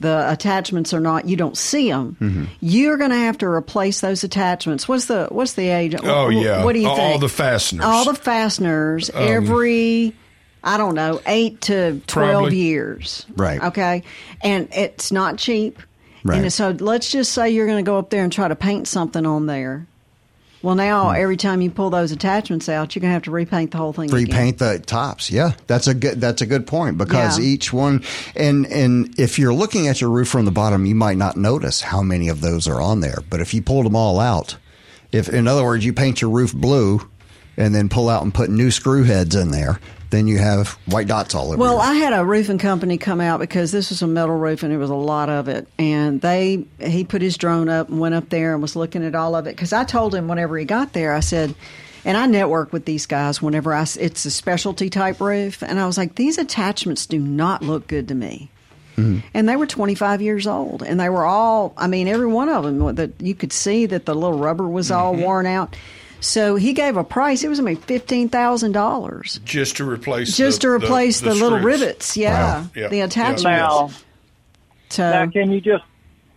[0.00, 2.44] the attachments are not you don't see them Mm-hmm.
[2.60, 6.64] you're going to have to replace those attachments what's the what's the age Oh, yeah.
[6.64, 7.84] what do you All think all the fasteners.
[7.84, 10.14] Um, all the fasteners every
[10.62, 12.56] i don't know 8 to 12 Probably.
[12.56, 13.60] years Right.
[13.62, 14.02] okay
[14.42, 15.80] and it's not cheap
[16.24, 16.42] Right.
[16.42, 18.86] and so let's just say you're going to go up there and try to paint
[18.86, 19.87] something on there
[20.62, 21.16] well now Hmm.
[21.20, 23.92] every time you pull those attachments out you're going to have to repaint the whole
[23.92, 24.24] thing again.
[24.24, 25.30] repaint the tops.
[25.30, 27.44] Yeah, that's a good that's a good point because Yeah.
[27.44, 28.02] each one
[28.36, 31.80] and and if you're looking at your roof from the bottom, you might not notice
[31.82, 33.18] how many of those are on there.
[33.30, 34.56] But if you pulled them all out,
[35.12, 37.08] if in other words you paint your roof blue
[37.56, 41.06] and then pull out and put new screw heads in there, then you have white
[41.06, 41.56] dots all over.
[41.56, 44.62] Well, your- I had a roofing company come out because this was a metal roof
[44.62, 45.68] and it was a lot of it.
[45.78, 49.14] And they he put his drone up and went up there and was looking at
[49.14, 51.54] all of it because I told him whenever he got there, I said,
[52.04, 55.86] and I network with these guys whenever I, it's a specialty type roof, and I
[55.86, 58.50] was like, these attachments do not look good to me.
[58.96, 59.26] Mm-hmm.
[59.34, 61.72] And they were 25 years old, and they were all.
[61.76, 64.90] I mean, every one of them that you could see that the little rubber was
[64.90, 65.22] all mm-hmm.
[65.22, 65.76] worn out.
[66.20, 67.44] So he gave a price.
[67.44, 71.34] It was going to fifteen thousand dollars just to replace just the- to replace the,
[71.34, 72.16] little rivets.
[72.16, 72.70] Yeah, Wow.
[72.74, 72.88] Yeah.
[72.88, 73.04] the Yeah.
[73.04, 73.44] attachments.
[73.44, 73.90] Now,
[74.90, 75.84] So now, can you just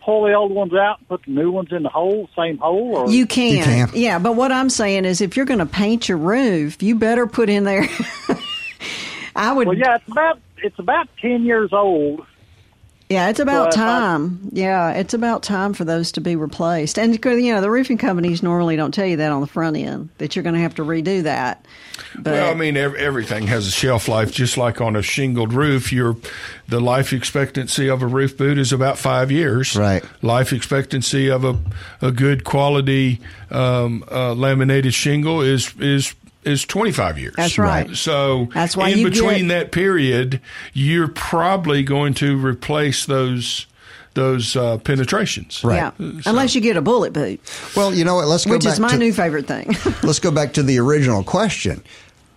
[0.04, 2.98] pull the old ones out and put the new ones in the hole, same hole?
[2.98, 3.90] Or you can, You can.
[3.94, 4.20] yeah.
[4.20, 7.50] But what I'm saying is, if you're going to paint your roof, you better put
[7.50, 7.88] in there.
[9.36, 9.68] I would.
[9.68, 12.26] Well, yeah, it's about it's about ten years old.
[13.12, 14.40] Yeah, it's about But I- time.
[14.54, 16.98] yeah, it's about time for those to be replaced.
[16.98, 20.10] And you know, the roofing companies normally don't tell you that on the front end
[20.18, 21.66] that you're going to have to redo that.
[22.16, 25.54] But well, I mean, ev- everything has a shelf life, just like on a shingled
[25.54, 25.92] roof.
[25.94, 26.16] Your
[26.68, 29.76] the life expectancy of a roof boot is about five years.
[29.76, 30.04] Right.
[30.22, 31.58] Life expectancy of a
[32.02, 33.20] a good quality
[33.50, 37.34] um, uh, laminated shingle is is is 25 years.
[37.38, 37.96] That's right.
[37.96, 40.42] So That's why in between get- that period,
[40.74, 43.68] you're probably going to replace those
[44.14, 45.62] those uh, penetrations.
[45.64, 45.92] yeah,
[46.26, 47.40] unless you get a bullet boot,
[47.78, 48.28] Well, you know what?
[48.28, 49.74] Let's go which back is my to, new favorite thing.
[50.04, 51.82] Let's go back to the original question.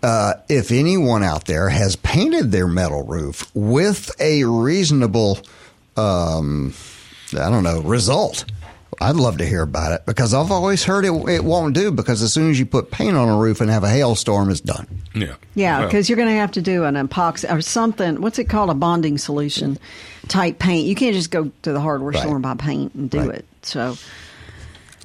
[0.01, 5.39] Uh, if anyone out there has painted their metal roof with a reasonable,
[5.97, 6.75] um,
[7.33, 8.45] I don't know, result,
[9.01, 12.23] I'd love to hear about it because I've always heard it, it won't do because
[12.23, 14.87] as soon as you put paint on a roof and have a hailstorm, it's done.
[15.15, 15.35] Yeah.
[15.55, 18.21] Yeah, Well, because you're going to have to do an epoxy or something.
[18.21, 18.71] What's it called?
[18.71, 19.79] A bonding solution
[20.29, 20.87] type paint.
[20.87, 22.21] You can't just go to the hardware Right.
[22.23, 23.39] store and buy paint and do Right.
[23.41, 23.45] it.
[23.63, 23.97] So,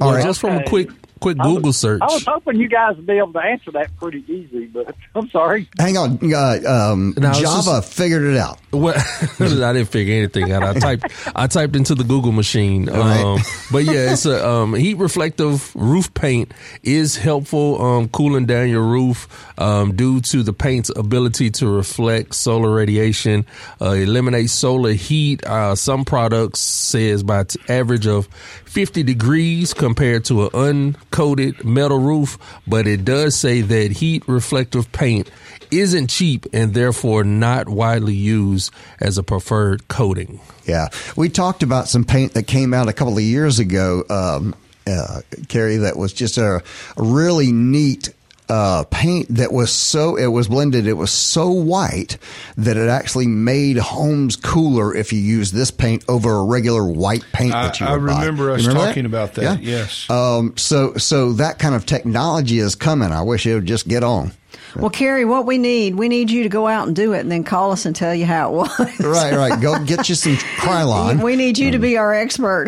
[0.01, 0.23] All Well, right.
[0.23, 0.89] just from a quick
[1.19, 2.01] quick I was- Google search.
[2.01, 5.29] I was hoping you guys would be able to answer that pretty easy, but I'm
[5.29, 5.67] sorry.
[5.77, 6.19] Hang on.
[6.33, 6.59] Uh,
[6.91, 8.59] um, No, Java just- figured it out.
[8.71, 8.93] Well,
[9.39, 10.63] I didn't figure anything out.
[10.63, 11.05] I typed
[11.35, 12.85] I typed into the Google machine.
[12.85, 13.21] Right.
[13.23, 13.39] Um,
[13.71, 16.51] but yeah, it's a um, heat reflective roof paint
[16.83, 19.27] is helpful um, cooling down your roof
[19.59, 23.45] um, due to the paint's ability to reflect solar radiation,
[23.81, 25.43] uh, eliminate solar heat.
[25.45, 28.27] Uh, some products says by t- average of
[28.65, 34.91] 50 degrees compared to an uncoated metal roof, but it does say that heat reflective
[34.91, 35.29] paint
[35.71, 40.39] isn't cheap and therefore not widely used as a preferred coating.
[40.65, 44.55] Yeah, we talked about some paint that came out a couple of years ago, um,
[44.87, 45.77] uh, Carrie.
[45.77, 46.57] That was just a,
[46.97, 48.09] a really neat
[48.49, 50.87] uh, paint that was so it was blended.
[50.87, 52.17] It was so white
[52.57, 57.23] that it actually made homes cooler if you use this paint over a regular white
[57.31, 58.19] paint I, that you I would buy.
[58.21, 59.61] remember us remember talking about that.
[59.61, 59.77] Yeah.
[59.79, 60.09] Yes.
[60.09, 63.11] Um, so so that kind of technology is coming.
[63.11, 64.31] I wish it would just get on.
[64.75, 67.31] Well, Carrie, what we need, we need you to go out and do it, and
[67.31, 68.99] then call us and tell you how it was.
[68.99, 69.59] Right, right.
[69.61, 71.23] Go get you some Krylon.
[71.23, 72.67] we need you to be our expert.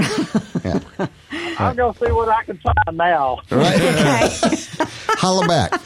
[1.60, 3.40] I'm going to see what I can find now.
[3.52, 3.80] Right.
[5.18, 5.80] Holla back.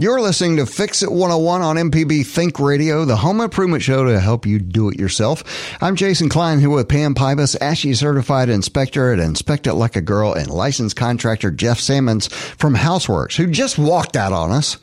[0.00, 4.18] You're listening to Fix It 101 on MPB Think Radio, the home improvement show to
[4.18, 5.44] help you do it yourself.
[5.82, 10.00] I'm Jason Klein here with Pam Pybas, ASHI certified inspector at Inspect It Like a
[10.00, 14.78] Girl, and licensed contractor Jeff Salmons from House Works, who just walked out on us.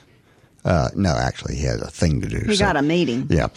[0.64, 2.44] Uh, no, actually, he had a thing to do.
[2.46, 2.66] He so.
[2.66, 3.26] got a meeting.
[3.32, 3.48] yeah.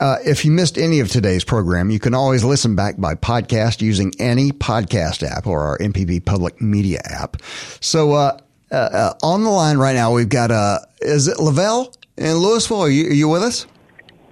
[0.00, 3.82] Uh, if you missed any of today's program, you can always listen back by podcast
[3.82, 7.42] using any podcast app or our MPB public media app.
[7.80, 8.38] So, uh,
[8.70, 12.82] uh, uh, on the line right now, we've got, uh, is it Lavelle in Louisville?
[12.82, 13.66] Are you, are you with us?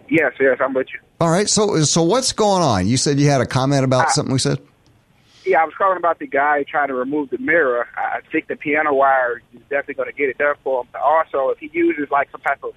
[0.08, 1.00] Yes, yes, I'm with you.
[1.20, 1.48] All right.
[1.48, 2.86] So, so what's going on?
[2.86, 4.60] You said you had a comment about something we said?
[5.44, 7.88] Yeah, I was calling about the guy trying to remove the mirror.
[7.96, 10.88] I I think the piano wire is definitely going to get it done for him.
[10.92, 12.74] But also, if he uses like some type of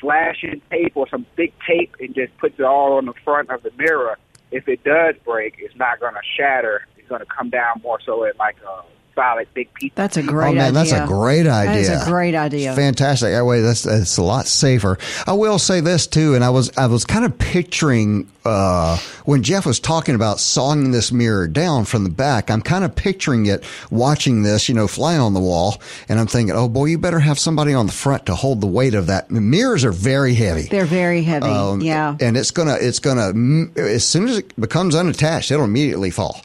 [0.00, 3.62] flashing tape or some thick tape and just puts it all on the front of
[3.62, 4.18] the mirror,
[4.50, 6.86] if it does break, it's not going to shatter.
[6.96, 8.82] It's going to come down more so at like a
[9.20, 9.92] solid big piece.
[9.94, 10.72] That's a great oh man, idea.
[10.72, 11.88] that's a great idea.
[11.88, 12.74] That is a great idea.
[12.74, 13.32] Fantastic.
[13.32, 14.98] That way, that's that's a lot safer.
[15.26, 19.42] I will say this too, and I was I was kind of picturing uh, when
[19.42, 22.50] Jeff was talking about sawing this mirror down from the back.
[22.50, 26.26] I'm kind of picturing it watching this, you know, fly on the wall, and I'm
[26.26, 29.08] thinking, oh boy, you better have somebody on the front to hold the weight of
[29.08, 29.28] that.
[29.28, 30.62] The mirrors are very heavy.
[30.62, 31.46] They're very heavy.
[31.46, 32.16] Um, yeah.
[32.20, 33.32] and it's gonna it's gonna
[33.76, 36.40] as soon as it becomes unattached, it'll immediately fall.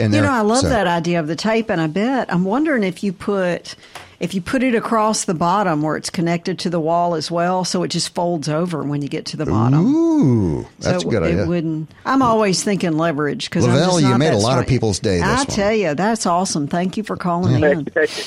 [0.00, 2.44] And You know, I love so- that idea of the tape, and I bet I'm
[2.44, 3.74] wondering if you put
[4.18, 7.64] if you put it across the bottom where it's connected to the wall as well,
[7.64, 9.80] so it just folds over when you get to the bottom.
[9.94, 11.46] Ooh, that's so a good it idea.
[11.46, 11.90] wouldn't.
[12.04, 15.36] I'm always thinking leverage because Lavelle, you made a lot of people's day this I
[15.36, 15.46] one.
[15.46, 16.66] tell you, that's awesome.
[16.68, 17.60] Thank you for calling in.
[17.60, 17.92] Thank you.
[17.94, 18.24] Thank you.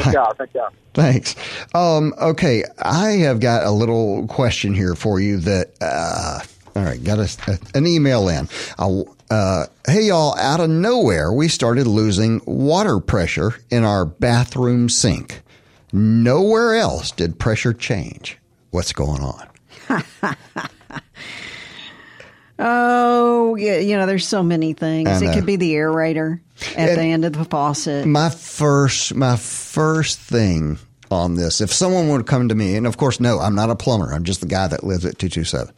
[0.00, 0.34] Thank y'all.
[0.34, 0.68] Thank y'all.
[0.94, 1.34] Thanks.
[1.74, 5.70] Um, okay, I have got a little question here for you that.
[5.80, 6.40] Uh,
[6.74, 8.48] all right, got a, an email in.
[8.78, 14.88] I'll, uh, hey y'all, out of nowhere, we started losing water pressure in our bathroom
[14.90, 15.40] sink.
[15.92, 18.38] Nowhere else did pressure change.
[18.70, 19.48] What's going on?
[22.64, 25.20] Oh, yeah, you know, there's so many things.
[25.20, 26.38] It could be the aerator
[26.76, 28.06] at And- the end of the faucet.
[28.06, 30.78] my first my first thing
[31.10, 33.74] on this if someone would come to me and of course no i'm not a
[33.74, 35.74] plumber i'm just the guy that lives at 227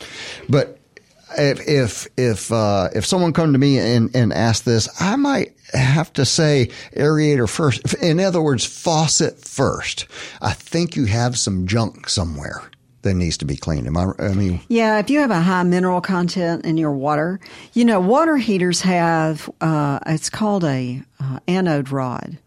[0.49, 0.79] but
[1.37, 5.55] if if if uh, if someone come to me and and ask this i might
[5.73, 10.07] have to say aerator first in other words faucet first
[10.41, 12.63] i think you have some junk somewhere
[13.05, 13.87] that needs to be cleaned.
[13.87, 14.13] Am I?
[14.19, 17.39] I mean, Yeah, if you have a high mineral content in your water,
[17.73, 22.39] you know, water heaters have, uh, it's called a uh, anode rod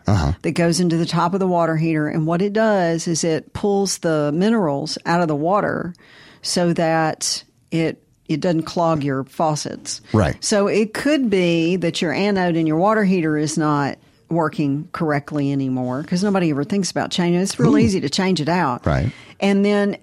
[0.41, 2.07] that goes into the top of the water heater.
[2.07, 5.93] And what it does is it pulls the minerals out of the water
[6.41, 10.01] so that it, it doesn't clog your faucets.
[10.13, 10.41] Right.
[10.43, 13.97] So it could be that your anode in your water heater is not
[14.29, 17.43] working correctly anymore because nobody ever thinks about changing it.
[17.43, 18.85] It's real easy to change it out.
[18.85, 19.11] Right.
[19.39, 19.97] And then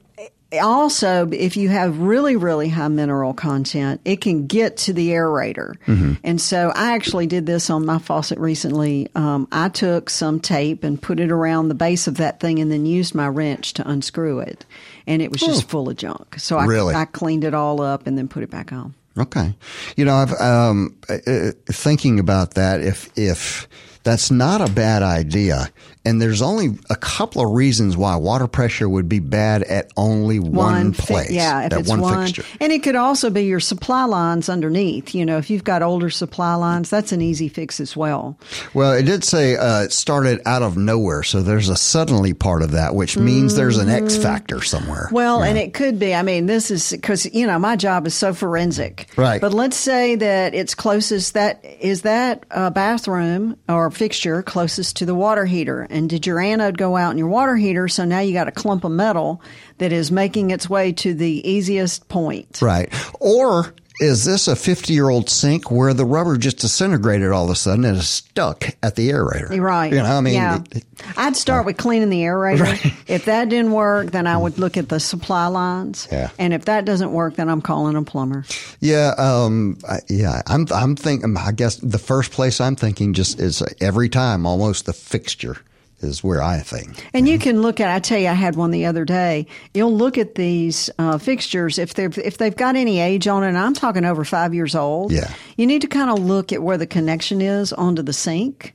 [0.62, 5.74] also, if you have really, really high mineral content, it can get to the aerator.
[6.22, 9.08] And so I actually did this on my faucet recently.
[9.14, 12.70] Um, I took some tape and put it around the base of that thing and
[12.70, 14.64] then used my wrench to unscrew it.
[15.06, 16.38] And it was just full of junk.
[16.38, 16.94] So I, Really?
[16.94, 18.94] I cleaned it all up and then put it back on.
[19.18, 19.54] Okay.
[19.96, 22.80] You know, I've um, uh, uh, thinking about that.
[22.80, 23.68] If if
[24.02, 25.68] that's not a bad idea,
[26.04, 30.38] and there's only a couple of reasons why water pressure would be bad at only
[30.38, 31.30] one, fi- place.
[31.30, 32.44] yeah, if that it's one, one, fixture.
[32.60, 35.14] and it could also be your supply lines underneath.
[35.14, 38.38] You know, if you've got older supply lines, that's an easy fix as well.
[38.74, 42.62] Well, it did say uh, it started out of nowhere, so there's a suddenly part
[42.62, 45.06] of that, which means there's an X factor somewhere.
[45.06, 45.14] Mm-hmm.
[45.14, 46.14] Well, and it could be.
[46.14, 49.40] I mean, this is because you know my job is so forensic, Right.
[49.40, 51.34] But let's say that it's closest.
[51.34, 56.40] That is that uh, bathroom or fixture closest to the water heater, and did your
[56.40, 57.88] anode go out in your water heater?
[57.88, 59.40] So now you got a clump of metal
[59.78, 62.60] that is making its way to the easiest point.
[62.60, 62.92] Right.
[63.20, 67.50] Or is this a 50 year old sink where the rubber just disintegrated all of
[67.50, 69.60] a sudden and is stuck at the aerator?
[69.60, 69.92] Right.
[69.92, 70.56] You know, I mean, yeah.
[70.72, 70.84] it- it-
[71.16, 72.74] I'd start with cleaning the aerator.
[73.06, 76.08] If that didn't work, then I would look at the supply lines.
[76.10, 76.30] Yeah.
[76.38, 78.44] And if that doesn't work, then I'm calling a plumber.
[78.80, 83.38] yeah, um, I, yeah, I'm, I'm thinking, I guess the first place I'm thinking just
[83.38, 85.58] is every time almost the fixture
[86.00, 87.08] is where I think.
[87.14, 87.88] And you can look at.
[87.94, 89.46] I tell you, I had one the other day.
[89.72, 93.48] You'll look at these uh, fixtures if they've if they've got any age on it.
[93.48, 95.12] And I'm talking over five years old.
[95.12, 95.32] Yeah.
[95.56, 98.74] You need to kind of look at where the connection is onto the sink.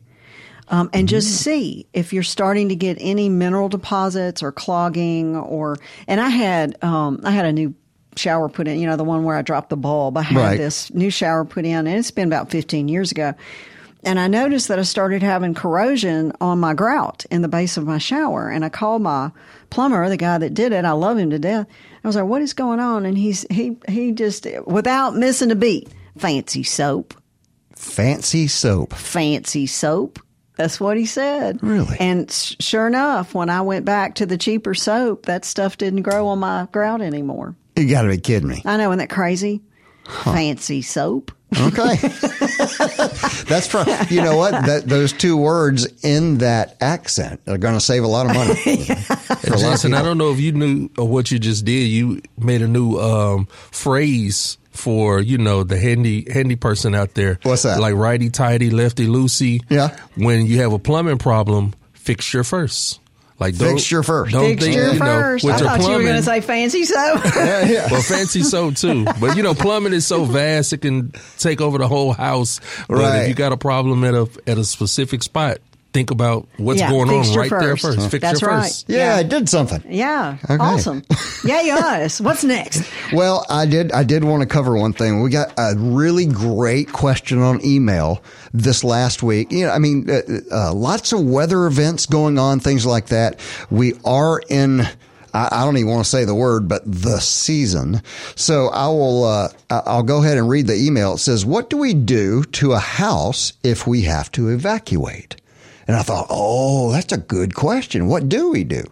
[0.71, 5.77] Um, and just see if you're starting to get any mineral deposits or clogging or
[6.07, 7.73] and I had um, I had a new
[8.15, 10.57] shower put in you know the one where I dropped the bulb I had Right.
[10.57, 13.33] this new shower put in and it's been about 15 years ago
[14.03, 17.85] and I noticed that I started having corrosion on my grout in the base of
[17.85, 18.49] my shower.
[18.49, 19.31] And I called my
[19.69, 20.85] plumber, the guy that did it.
[20.85, 21.67] I love him to death.
[22.03, 25.55] I was like, "What is going on?" And he's he he just without missing a
[25.55, 27.13] beat, fancy soap,
[27.75, 28.93] Fancy soap.
[28.93, 30.19] fancy soap.
[30.55, 31.63] That's what he said.
[31.63, 31.95] Really?
[32.01, 36.01] And s- sure enough, when I went back to the cheaper soap, that stuff didn't
[36.01, 37.55] grow on my grout anymore.
[37.77, 38.61] You got to be kidding me.
[38.65, 39.61] I know, isn't that crazy?
[40.23, 41.31] Fancy soap.
[41.57, 41.95] Okay.
[43.47, 44.51] That's from, you know what?
[44.51, 48.87] That, those two words in that accent are going to save a lot of money.
[49.41, 51.87] And Jason, I don't know if you knew of what you just did.
[51.87, 57.39] You made a new um, phrase for you know the handy handy person out there.
[57.43, 57.79] What's that?
[57.79, 59.63] Like righty tighty, lefty loosey.
[59.69, 59.97] Yeah.
[60.15, 62.99] When you have a plumbing problem, fix your first.
[63.39, 64.33] Like don't- Fixture first.
[64.33, 65.45] Don't Fixture think, you know, first.
[65.45, 67.23] I your thought you were going to say fancy soap.
[67.35, 69.05] well, fancy soap too.
[69.19, 72.59] But you know, plumbing is so vast it can take over the whole house.
[72.89, 73.21] But Right.
[73.23, 75.59] if you got a problem at a at a specific spot,
[75.99, 77.97] think about what's Yeah, going on fixture right there first.
[77.97, 77.99] first.
[78.11, 78.61] Fixture That's right.
[78.63, 78.85] first.
[78.87, 79.15] yeah, Yeah.
[79.17, 79.83] I did something.
[79.89, 80.37] Yeah.
[80.45, 80.55] Okay.
[80.57, 81.03] Awesome.
[81.43, 82.21] yeah, yes.
[82.21, 82.89] What's next?
[83.11, 83.91] Well, I did.
[83.91, 85.21] I did want to cover one thing.
[85.21, 89.51] We got a really great question on email this last week.
[89.51, 93.41] You know, I mean, uh, uh, lots of weather events going on, things like that.
[93.69, 94.81] We are in.
[95.33, 98.01] I I don't even want to say the word, but the season.
[98.35, 99.25] So I will.
[99.25, 101.15] Uh, I'll go ahead and read the email.
[101.15, 105.35] It says, "What do we do to a house if we have to evacuate?"
[105.89, 108.05] And I thought, oh, that's a good question.
[108.05, 108.83] What do we do?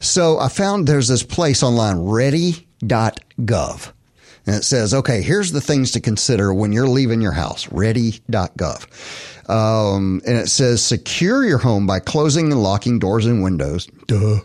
[0.00, 3.92] So I found there's this place online, ready.gov.
[4.46, 9.48] And it says, okay, here's the things to consider when you're leaving your house, ready.gov.
[9.48, 13.86] Um, and it says, secure your home by closing and locking doors and windows.
[14.08, 14.40] Duh.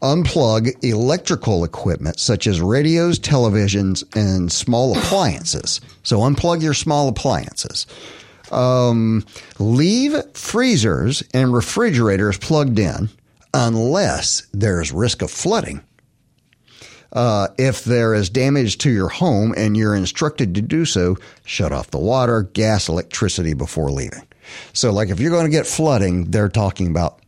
[0.00, 5.82] Unplug electrical equipment such as radios, televisions, and small appliances.
[6.04, 7.86] So unplug your small appliances.
[8.50, 9.24] Um,
[9.58, 13.08] leave freezers and refrigerators plugged in
[13.52, 15.82] unless there's risk of flooding.
[17.12, 21.70] Uh, if there is damage to your home and you're instructed to do so, shut
[21.72, 24.26] off the water, gas, electricity before leaving.
[24.72, 27.20] So, like if you're going to get flooding, they're talking about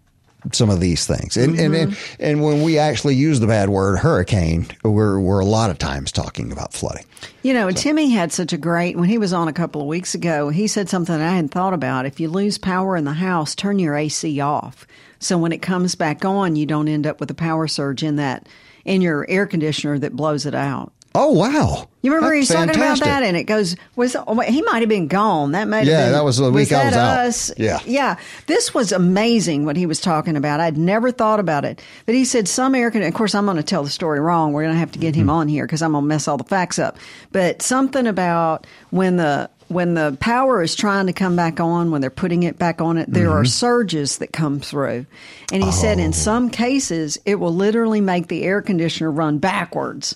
[0.53, 1.37] some of these things.
[1.37, 2.23] And, and, and, mm-hmm.
[2.23, 6.13] and when we actually use the bad word hurricane, we're, we're a lot of times
[6.13, 7.05] talking about flooding.
[7.43, 10.15] You know, Timmy had such a great, when he was on a couple of weeks
[10.15, 12.07] ago, he said something I hadn't thought about.
[12.07, 14.87] If you lose power in the house, turn your AC off.
[15.19, 18.17] So when it comes back on, you don't end up with a power surge in
[18.17, 18.49] that,
[18.85, 20.93] in your air conditioner that blows it out.
[21.17, 21.89] Oh, wow.
[22.03, 24.81] You remember he was That's talking about that, and it goes was oh, he might
[24.81, 25.53] have been gone.
[25.53, 27.19] That might have Yeah, been, that was the week I was out.
[27.27, 27.51] Us?
[27.57, 27.81] Yeah.
[27.85, 28.17] yeah.
[28.47, 30.61] This was amazing what he was talking about.
[30.61, 32.91] I'd never thought about it, but he said some air.
[32.93, 34.53] Con- of course, I'm going to tell the story wrong.
[34.53, 35.23] We're going to have to get Mm-hmm.
[35.23, 36.97] him on here because I'm going to mess all the facts up.
[37.33, 42.01] But something about when the when the power is trying to come back on, when
[42.01, 43.47] they're putting it back on it, there are Mm-hmm.
[43.49, 45.07] surges that come through.
[45.53, 46.03] And he said Oh.
[46.03, 50.15] in some cases, it will literally make the air conditioner run backwards.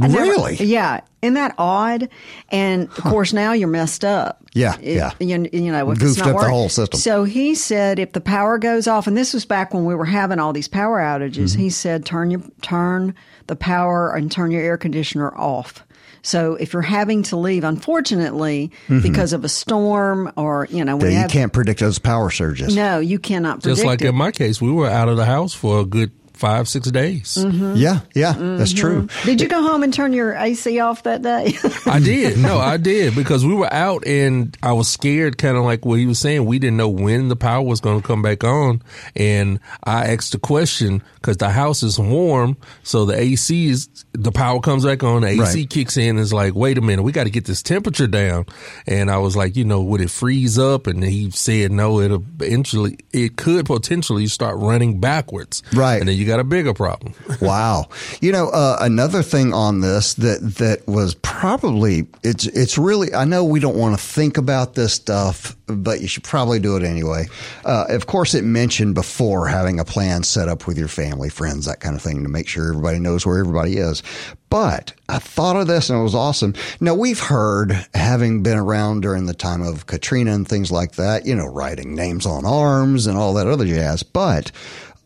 [0.00, 0.56] I never- Really?
[0.56, 1.00] yeah.
[1.22, 2.08] Isn't that odd?
[2.50, 4.42] And of course, now you're messed up.
[4.54, 5.10] Yeah, It- yeah.
[5.18, 7.00] You, you know, if Goofed it's not up the whole system.
[7.00, 10.04] So he said, if the power goes off, and this was back when we were
[10.04, 11.60] having all these power outages, Mm-hmm.
[11.60, 13.14] he said, turn your turn
[13.48, 15.82] the power and turn your air conditioner off.
[16.22, 21.06] So if you're having to leave, unfortunately, because of a storm or you know, when
[21.06, 21.06] Mm-hmm.
[21.06, 22.74] Yeah, you you have, can't predict those power surges.
[22.74, 24.08] no, you cannot predict Just like it.
[24.08, 27.38] in my case, we were out of the house for a good five, six days.
[27.40, 27.74] Mm-hmm.
[27.76, 29.08] Yeah, yeah, that's true.
[29.24, 31.54] Did you go home and turn your AC off that day?
[31.86, 32.38] I did.
[32.38, 35.98] No, I did because we were out and I was scared, kind of like what
[35.98, 36.44] he was saying.
[36.44, 38.82] We didn't know when the power was going to come back on.
[39.14, 42.56] And I asked the question because the house is warm.
[42.82, 45.70] So the AC is, the power comes back on, the AC Right.
[45.70, 46.18] kicks in.
[46.18, 48.44] It's like, wait a minute, we got to get this temperature down.
[48.86, 50.86] And I was like, you know, would it freeze up?
[50.86, 55.62] And he said, no, it'll eventually, it could potentially start running backwards.
[55.72, 55.98] Right.
[56.00, 57.14] And then you got a bigger problem.
[57.40, 57.90] Wow.
[58.22, 63.24] You know, uh, another thing on this that that was probably it's it's really I
[63.24, 66.82] know we don't want to think about this stuff, but you should probably do it
[66.82, 67.26] anyway.
[67.64, 71.66] Uh, of course, it mentioned before having a plan set up with your family, friends,
[71.66, 74.02] that kind of thing to make sure everybody knows where everybody is.
[74.48, 76.54] But I thought of this and it was awesome.
[76.80, 81.26] Now we've heard, having been around during the time of Katrina and things like that,
[81.26, 84.02] you know, writing names on arms and all that other jazz.
[84.02, 84.52] But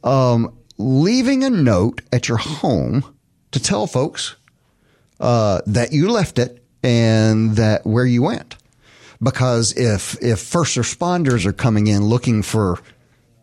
[0.05, 3.05] um, leaving a note at your home
[3.53, 4.37] to tell folks
[5.21, 8.57] uh, that you left it and that where you went.
[9.23, 12.79] Because if if first responders are coming in looking for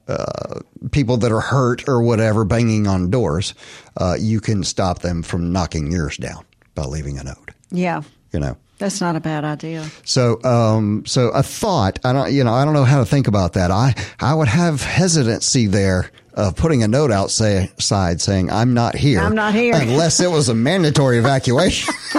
[0.08, 0.62] uh,
[0.92, 3.54] people that are hurt or whatever, banging on doors,
[3.98, 7.52] uh, you can stop them from knocking yours down by leaving a note.
[7.70, 8.02] yeah,
[8.34, 8.58] You know.
[8.80, 9.86] that's not a bad idea.
[10.06, 12.00] So, um, so a thought.
[12.06, 13.70] I don't, you know, I don't know how to think about that.
[13.70, 19.20] I, I would have hesitancy there of putting a note outside saying I'm not here.
[19.20, 19.74] I'm not here.
[19.76, 21.92] unless it was a mandatory evacuation.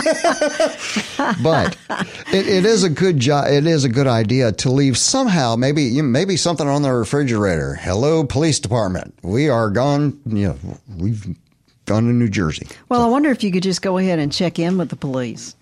[1.41, 1.77] but
[2.33, 3.47] it, it is a good job.
[3.47, 5.55] It is a good idea to leave somehow.
[5.55, 7.77] Maybe you maybe something on the refrigerator.
[7.77, 9.15] Hello, police department.
[9.23, 10.21] We are gone.
[10.27, 10.59] You know,
[10.99, 11.25] we've
[11.87, 12.67] gone to New Jersey.
[12.89, 15.55] Well, I wonder if you could just go ahead and check in with the police.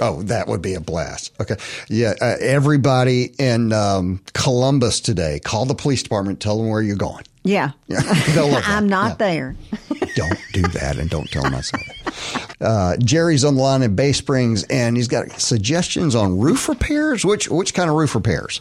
[0.00, 1.32] Oh, that would be a blast.
[1.40, 1.56] Okay.
[1.88, 2.14] Yeah.
[2.20, 7.24] Uh, everybody in um, Columbus today, call the police department, tell them where you're going.
[7.44, 7.70] Yeah.
[7.86, 8.00] Yeah.
[8.34, 8.68] They'll love that.
[8.76, 9.14] I'm not Yeah.
[9.16, 9.56] there.
[10.14, 12.56] Don't do that and don't tell them I said it.
[12.60, 17.24] Uh, Jerry's on the line in Bay Springs and he's got suggestions on roof repairs.
[17.24, 18.60] Which, which kind of roof repairs?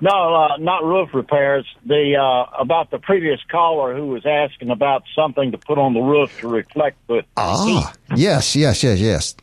[0.00, 1.64] No, uh, not roof repairs.
[1.86, 6.00] The uh, about the previous caller who was asking about something to put on the
[6.00, 9.34] roof to reflect the Ah, yes, yes, yes, yes.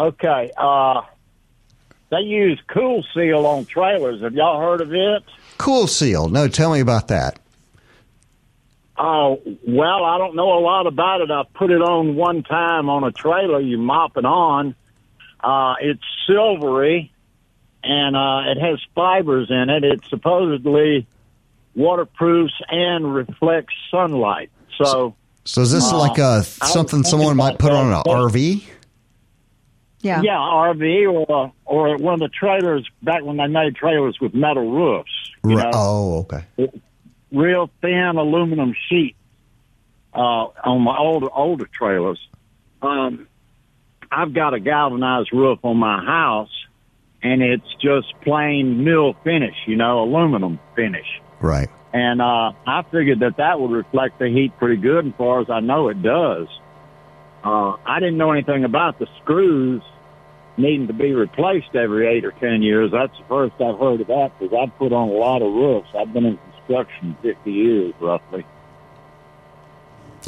[0.00, 1.02] Okay, uh,
[2.10, 4.22] they use Kool Seal on trailers.
[4.22, 5.22] Have y'all heard of it?
[5.58, 6.28] Kool Seal.
[6.30, 7.38] No, tell me about that.
[8.96, 11.30] Oh, well, I don't know a lot about it.
[11.30, 13.60] I put it on one time on a trailer.
[13.60, 14.74] You mop it on.
[15.42, 17.12] Uh, it's silvery,
[17.82, 19.84] and uh, it has fibers in it.
[19.84, 21.06] It supposedly
[21.74, 24.50] waterproofs and reflects sunlight.
[24.76, 28.02] So, So is this Uh, like uh, something someone might put on an.
[28.04, 28.64] RV?
[30.02, 30.22] Yeah.
[30.22, 34.70] yeah, RV or or one of the trailers back when they made trailers with metal
[34.70, 35.10] roofs.
[35.44, 35.70] You Right.
[35.70, 35.72] know?
[35.74, 36.44] Oh, okay.
[37.32, 39.14] real thin aluminum sheet
[40.14, 40.18] uh,
[40.64, 42.18] on my older older trailers.
[42.82, 43.26] Um,
[44.10, 46.50] I've got a galvanized roof on my house,
[47.22, 51.06] and it's just plain mill finish, you know, aluminum finish.
[51.40, 51.68] Right.
[51.92, 55.40] And uh, I figured that that would reflect the heat pretty good, and as far
[55.40, 56.48] as I know, it does.
[57.42, 59.82] Uh, I didn't know anything about the screws
[60.56, 62.90] needing to be replaced every eight or ten years.
[62.92, 65.88] That's the first I've heard of that because I've put on a lot of roofs.
[65.98, 68.44] I've been in construction 50 years roughly.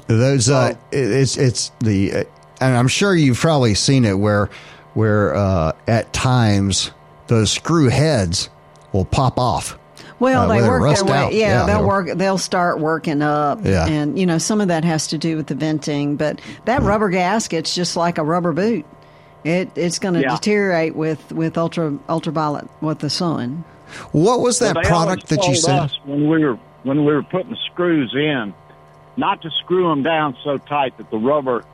[0.07, 2.25] Those uh, it- it's it's the uh,
[2.61, 4.49] and I'm sure you've probably seen it where
[4.95, 6.91] where uh, at times
[7.27, 8.49] those screw heads
[8.93, 9.79] will pop off.
[10.23, 11.21] Well, uh, they work rust their way.
[11.21, 11.33] out.
[11.35, 12.09] Yeah, they'll they'll- work.
[12.17, 13.61] They'll start working up.
[13.65, 13.87] Yeah.
[13.87, 16.17] and you know some of that has to do with the venting.
[16.17, 18.85] But that rubber gasket's just like a rubber boot.
[19.45, 20.37] It it's going to Yeah.
[20.37, 23.65] deteriorate with with ultra ultraviolet with the sun.
[24.13, 25.91] What was that Well, product that you said?
[26.05, 28.55] when we were when we were putting the screws in,
[29.17, 31.65] not to screw them down so tight that the rubber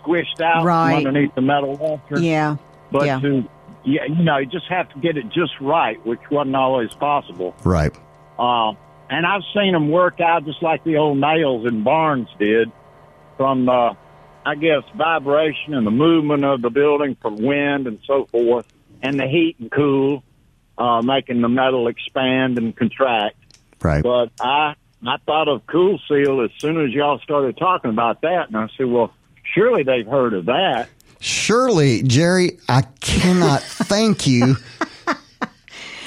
[0.00, 1.06] squished out from Right.
[1.06, 2.20] underneath the metal washer.
[2.22, 2.56] Yeah,
[2.92, 3.18] but yeah.
[3.20, 3.44] to
[3.86, 7.54] yeah, you know, you just have to get it just right, which wasn't always possible.
[7.64, 7.94] Right.
[8.36, 8.72] Uh,
[9.08, 12.72] and I've seen them work out just like the old nails in barns did
[13.36, 13.94] from, uh,
[14.44, 18.66] I guess, vibration and the movement of the building from wind and so forth,
[19.02, 20.24] and the heat and cool,
[20.76, 23.36] uh, making the metal expand and contract.
[23.80, 24.02] Right.
[24.02, 24.74] But I,
[25.06, 28.68] I thought of Kool Seal as soon as y'all started talking about that, and I
[28.76, 29.14] said, well,
[29.54, 30.88] surely they've heard of that.
[31.20, 34.56] Surely, Jerry, I cannot thank you.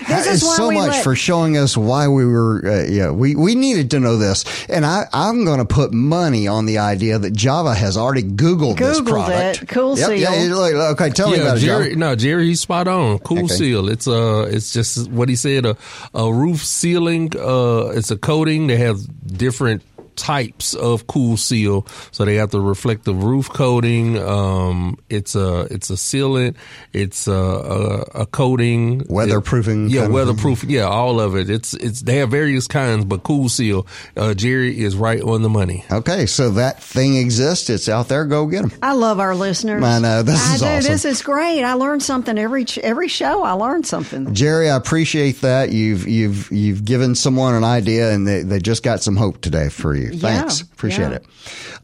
[0.08, 2.64] This is why so much let- for showing us why we were.
[2.66, 6.48] Uh, yeah, we we needed to know this, and I I'm going to put money
[6.48, 9.64] on the idea that Java has already Googled, this product.
[9.64, 9.70] it.
[9.70, 10.18] Cool Yep, Seal.
[10.18, 11.84] Yeah, yeah, look, look, okay, tell me yeah, about it, Jerry.
[11.90, 11.96] Java.
[11.98, 13.20] No, Jerry, he's spot on.
[13.20, 13.48] Cool Okay.
[13.54, 13.88] seal.
[13.90, 15.66] It's uh, it's just what he said.
[15.68, 15.78] A,
[16.16, 17.32] a roof sealing.
[17.38, 18.66] Uh, it's a coating.
[18.68, 19.00] They have
[19.38, 19.84] different
[20.20, 21.88] types of Kool Seal.
[22.12, 24.18] So they have the reflective roof coating.
[24.18, 26.56] Um, it's a it's a sealant.
[26.94, 29.02] It's a, a, a coating.
[29.06, 30.54] Weatherproofing Yeah, kind of thing.
[30.56, 30.70] weatherproofing.
[30.70, 31.50] Yeah, all of it.
[31.50, 33.88] It's it's they have various kinds, but Kool Seal.
[34.18, 35.86] Uh, Jerry is right on the money.
[35.92, 37.70] Okay, so that thing exists.
[37.70, 38.26] It's out there.
[38.26, 38.72] Go get them.
[38.82, 39.84] I love our listeners.
[39.84, 40.66] I know, this I is do.
[40.66, 40.92] awesome.
[40.92, 41.64] This is great.
[41.64, 43.44] I learned something every every show.
[43.44, 44.34] I learned something.
[44.34, 45.72] Jerry, I appreciate that.
[45.72, 49.70] You've you've you've given someone an idea, and they, they just got some hope today
[49.70, 50.09] for you.
[50.14, 51.16] Yeah, Thanks, appreciate yeah.
[51.16, 51.26] it.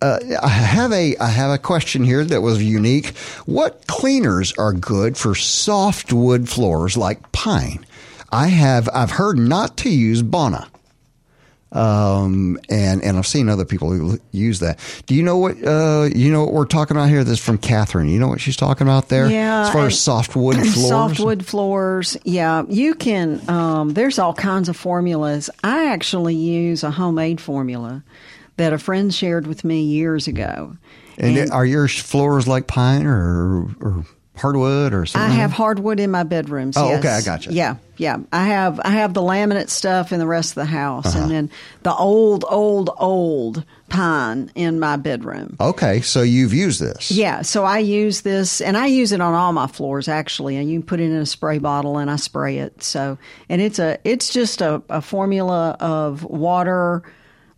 [0.01, 3.17] Uh, I have a I have a question here that was unique.
[3.45, 7.85] What cleaners are good for soft wood floors like pine?
[8.31, 10.67] I have I've heard not to use Bona.
[11.75, 14.79] Um and and I've seen other people who use that.
[15.05, 17.23] Do you know what uh you know what we're talking about here?
[17.23, 18.07] This is from Catherine.
[18.09, 19.29] You know what she's talking about there?
[19.29, 20.87] Yeah, as far as soft wood floors.
[20.89, 22.15] Softwood floors.
[22.23, 23.41] Yeah, you can.
[23.49, 25.49] Um, there's all kinds of formulas.
[25.63, 28.03] I actually use a homemade formula
[28.57, 30.77] that a friend shared with me years ago.
[31.17, 34.05] And, And- are your floors like pine or, or
[34.37, 35.31] hardwood or something?
[35.31, 36.77] I have hardwood in my bedrooms.
[36.77, 36.99] Oh, yes.
[36.99, 37.51] okay, I got you.
[37.53, 38.17] Yeah, yeah.
[38.31, 41.19] I have I have the laminate stuff in the rest of the house, Uh-huh.
[41.21, 41.51] and then
[41.83, 45.55] the old, old, old pine in my bedroom.
[45.59, 47.11] Okay, so you've used this.
[47.11, 50.57] Yeah, so I use this, and I use it on all my floors actually.
[50.57, 52.83] And you can put it in a spray bottle, and I spray it.
[52.83, 53.17] So,
[53.49, 57.03] and it's a, it's just a, a formula of water.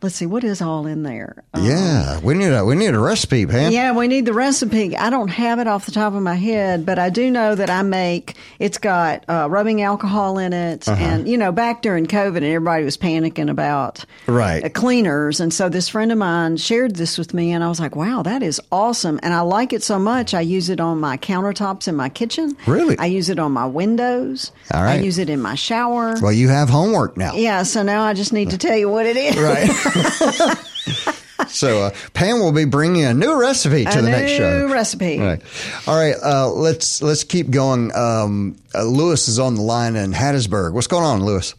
[0.07, 1.43] Let's see, what is all in there?
[1.53, 3.73] Um, Yeah, we need a we need a recipe, Pam.
[3.73, 4.95] yeah, we need the recipe.
[4.95, 7.69] I don't have it off the top of my head, but I do know that
[7.69, 8.35] I make.
[8.57, 11.03] It's got uh, rubbing alcohol in it, Uh-huh.
[11.03, 14.63] and you know, back during COVID, and everybody was panicking about Right.
[14.63, 17.81] uh, cleaners, and so this friend of mine shared this with me, and I was
[17.81, 21.01] like, "Wow, that is awesome!" And I like it so much, I use it on
[21.01, 22.55] my countertops in my kitchen.
[22.65, 22.97] Really?
[22.97, 24.53] I use it on my windows.
[24.73, 25.01] All right.
[25.01, 26.15] I use it in my shower.
[26.21, 27.33] Well, you have homework now.
[27.35, 29.35] Yeah, so now I just need to tell you what it is.
[29.35, 29.67] Right.
[31.47, 34.65] so uh, Pam will be bringing a new recipe to A the next show.
[34.65, 35.19] new recipe.
[35.19, 35.41] All right.
[35.87, 36.15] All right.
[36.21, 37.93] Uh, let's let's keep going.
[37.95, 40.73] Um, uh, Lewis is on the line in Hattiesburg.
[40.73, 41.53] What's going on, Lewis?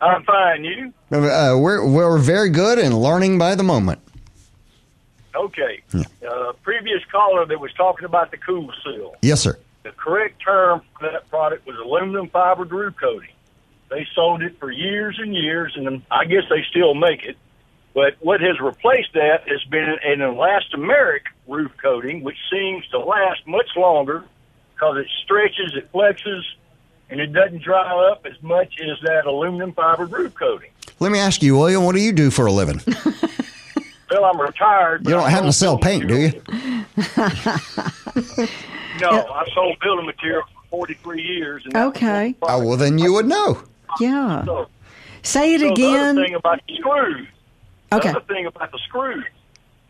[0.00, 0.64] I'm fine.
[0.64, 0.92] You?
[1.10, 4.00] Uh, we're we're very good and learning by the moment.
[5.34, 5.82] Okay.
[5.94, 9.16] Uh, previous caller that was talking about the Kool Seal.
[9.20, 9.58] Yes, sir.
[9.82, 13.28] The correct term for that product was aluminum fiber roof coating.
[13.94, 17.36] They sold it for years and years, and I guess they still make it.
[17.94, 23.46] But what has replaced that has been an elastomeric roof coating, which seems to last
[23.46, 24.24] much longer
[24.74, 26.42] because it stretches, it flexes,
[27.08, 30.70] and it doesn't dry up as much as that aluminum fiber roof coating.
[30.98, 31.84] Let me ask you, William.
[31.84, 32.80] What do you do for a living?
[34.10, 35.04] Well, I'm retired.
[35.06, 36.30] You don't I happen to sell paint, do you?
[39.00, 41.64] No, I sold building material for 43 years.
[41.64, 42.36] And Okay.
[42.42, 43.60] Oh well, then you would know.
[44.00, 44.44] Yeah.
[44.44, 44.68] So,
[45.22, 46.18] Say it so The again.
[46.18, 47.28] other thing about the screws.
[47.92, 48.12] Okay.
[48.12, 49.24] The thing about the screws.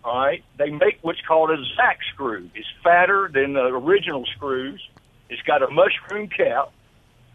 [0.04, 2.50] All right, they make what's called a ZAC screw.
[2.54, 4.86] It's fatter than the original screws.
[5.30, 6.72] It's got a mushroom cap,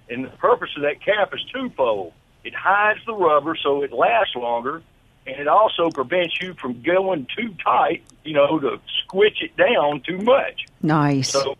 [0.08, 2.14] and the purpose of that cap is twofold.
[2.44, 4.84] It hides the rubber so it lasts longer,
[5.26, 8.04] and it also prevents you from going too tight.
[8.24, 10.68] You know, to squish it down too much.
[10.84, 11.32] Nice.
[11.32, 11.58] So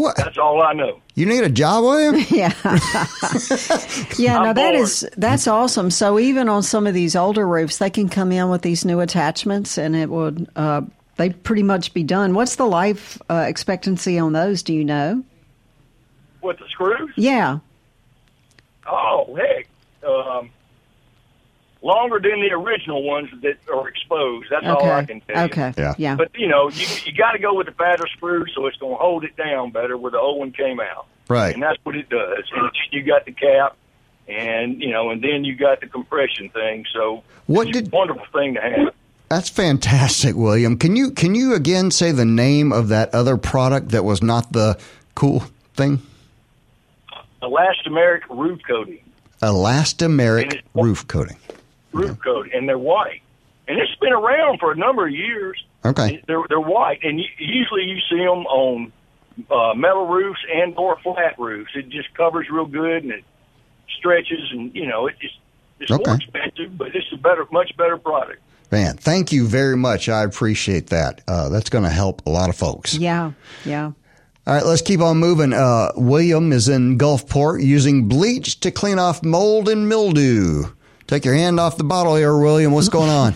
[0.00, 0.16] What?
[0.16, 0.98] that's all I know.
[1.14, 2.14] You need a job, William?
[2.30, 2.54] Yeah.
[4.18, 4.74] yeah, I'm now that bored.
[4.76, 5.90] is that's awesome.
[5.90, 9.00] So even on some of these older roofs, they can come in with these new
[9.00, 10.82] attachments and it would uh
[11.16, 12.32] they pretty much be done.
[12.32, 15.22] What's the life uh, expectancy on those, do you know?
[16.40, 17.10] What the screws?
[17.16, 17.58] Yeah.
[18.86, 19.68] Oh heck,
[20.08, 20.48] um,
[21.82, 24.48] longer than the original ones that are exposed.
[24.50, 25.42] That's all I can tell you.
[25.44, 25.72] Okay.
[25.78, 25.94] Yeah.
[25.98, 26.16] Yeah.
[26.16, 28.92] But you know, you you got to go with the fatter screw, so it's going
[28.94, 31.06] to hold it down better where the old one came out.
[31.28, 31.54] Right.
[31.54, 32.44] And that's what it does.
[32.54, 33.76] And you got the cap,
[34.28, 36.84] and you know, and then you got the compression thing.
[36.92, 38.94] So What it's a did- wonderful thing to have.
[39.28, 40.76] That's fantastic, William.
[40.76, 44.52] Can you can you again say the name of that other product that was not
[44.52, 44.76] the
[45.14, 46.02] cool thing?
[47.42, 48.98] Elastomeric roof coating,
[49.40, 51.36] Elastomeric roof coating.
[51.92, 53.22] Roof coat, and they're white.
[53.68, 55.62] And it's been around for a number of years.
[55.84, 56.22] Okay.
[56.26, 58.92] They're they're white, and you, usually you see them on
[59.50, 61.70] uh, metal roofs and or flat roofs.
[61.74, 63.24] It just covers real good, and it
[63.98, 65.34] stretches, and you know, it just
[65.78, 66.02] it's Okay.
[66.06, 68.40] more expensive, but it's a better, much better product.
[68.70, 70.08] Man, thank you very much.
[70.08, 71.22] I appreciate that.
[71.26, 72.94] Uh, that's going to help a lot of folks.
[72.96, 73.32] yeah.
[73.64, 73.92] Yeah.
[74.46, 75.52] All right, let's keep on moving.
[75.52, 80.64] Uh, William is in Gulfport using bleach to clean off mold and mildew.
[81.10, 82.70] Take your hand off the bottle here, William.
[82.70, 83.34] What's going on?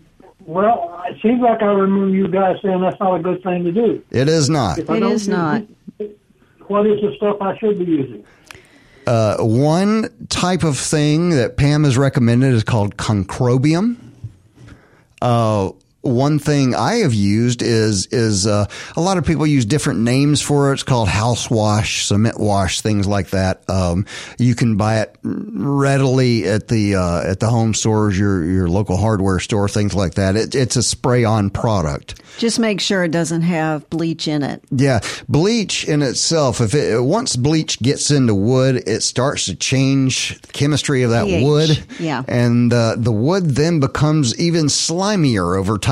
[0.40, 3.70] Well, it seems like I remember you guys saying that's not a good thing to
[3.70, 4.02] do.
[4.10, 4.78] it is not.
[4.78, 5.62] If I don't not.
[5.98, 6.18] it,
[6.68, 8.24] What is the stuff I should be using?
[9.06, 13.98] Uh, one type of thing that Pam has recommended is called concrobium.
[15.20, 15.72] Uh,
[16.02, 20.40] one thing I have used is is uh, a lot of people use different names
[20.40, 20.74] for it.
[20.74, 23.68] It's called house wash, cement wash, things like that.
[23.68, 24.06] Um,
[24.38, 28.96] you can buy it readily at the uh, at the home stores, your your local
[28.96, 30.36] hardware store, things like that.
[30.36, 32.22] It, it's a spray on product.
[32.38, 34.62] Just make sure it doesn't have bleach in it.
[34.70, 40.40] Yeah, bleach in itself, if it once bleach gets into wood, it starts to change
[40.42, 41.84] the chemistry of that pH, wood.
[41.98, 42.22] yeah.
[42.28, 45.87] and uh, the wood then becomes even slimier over time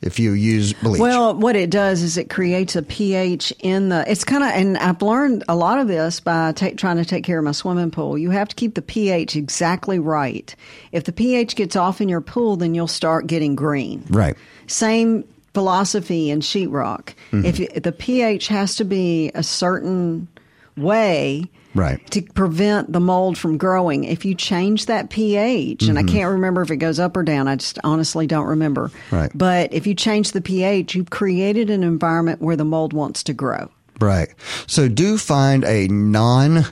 [0.00, 1.00] if you use bleach.
[1.00, 4.04] Well, what it does is it creates a pH in the.
[4.10, 7.24] It's kind of, and I've learned a lot of this by ta trying to take
[7.24, 8.18] care of my swimming pool.
[8.18, 10.54] You have to keep the pH exactly right.
[10.90, 14.04] If the pH gets off in your pool, then you'll start getting green.
[14.10, 14.36] right.
[14.66, 15.24] Same
[15.54, 17.12] philosophy in sheetrock.
[17.30, 17.44] Mhm.
[17.44, 20.26] If you, the pH has to be a certain
[20.76, 21.44] way
[21.74, 22.04] Right.
[22.10, 24.04] to prevent the mold from growing.
[24.04, 26.08] If you change that pH, and I Mhm.
[26.08, 28.90] can't remember if it goes up or down, I just honestly don't remember.
[29.10, 29.30] Right.
[29.34, 33.32] But if you change the pH, you've created an environment where the mold wants to
[33.32, 33.70] grow.
[34.00, 34.28] Right.
[34.66, 36.66] So do find a non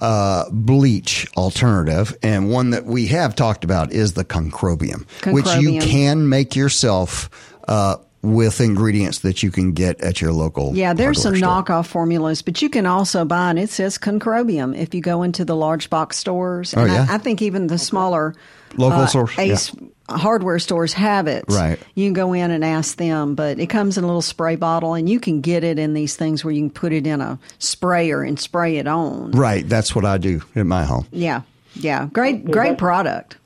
[0.00, 5.80] uh, bleach alternative, and one that we have talked about is the concrobium, which you
[5.80, 7.30] can make yourself
[7.66, 7.96] uh,
[8.34, 10.74] with ingredients that you can get at your local.
[10.76, 11.62] Yeah, there's some store.
[11.62, 15.44] knockoff formulas, but you can also buy, and it says concrobium if you go into
[15.44, 16.74] the large box stores.
[16.76, 17.06] Oh, and yeah?
[17.08, 18.34] I, I think even the smaller
[18.76, 19.72] Local uh, source, Ace
[20.08, 21.44] hardware stores have it.
[21.48, 21.78] Right.
[21.94, 24.94] You can go in and ask them, but it comes in a little spray bottle,
[24.94, 27.38] and you can get it in these things where you can put it in a
[27.58, 29.32] sprayer and spray it on.
[29.32, 29.68] Right.
[29.68, 31.06] That's what I do at my home.
[31.10, 31.42] Yeah,
[31.74, 33.36] yeah, great, great product.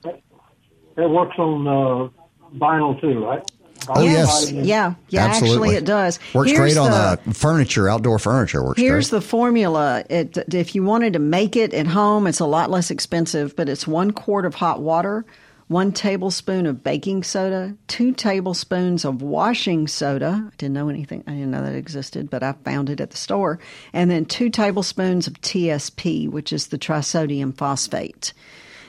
[0.97, 3.50] It works on uh, vinyl too, right?
[3.89, 4.51] Oh, yes.
[4.53, 5.27] Yeah, yeah.
[5.27, 5.69] Absolutely.
[5.69, 6.19] Actually, it does.
[6.35, 8.63] Works Here's great on the- uh, furniture, outdoor furniture.
[8.63, 9.21] Works Here's great.
[9.21, 10.05] the formula.
[10.11, 13.69] It, if you wanted to make it at home, it's a lot less expensive, but
[13.69, 15.25] it's one quart of hot water,
[15.69, 20.45] one tablespoon of baking soda, two tablespoons of washing soda.
[20.53, 21.23] I didn't know anything.
[21.27, 23.59] I didn't know that existed, but I found it at the store.
[23.93, 28.33] And then two tablespoons of TSP, which is the trisodium phosphate.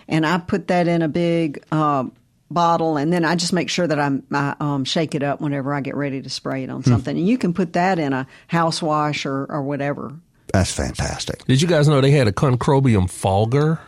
[0.08, 2.06] And I put that in a big uh,
[2.54, 5.74] bottle, and then I just make sure that I'm, I um, shake it up whenever
[5.74, 6.90] I get ready to spray it on Hmm.
[6.92, 7.18] something.
[7.18, 10.14] And you can put that in a house wash or, or whatever.
[10.54, 11.46] That's fantastic.
[11.46, 13.80] Did you guys know they had a concrobium fogger?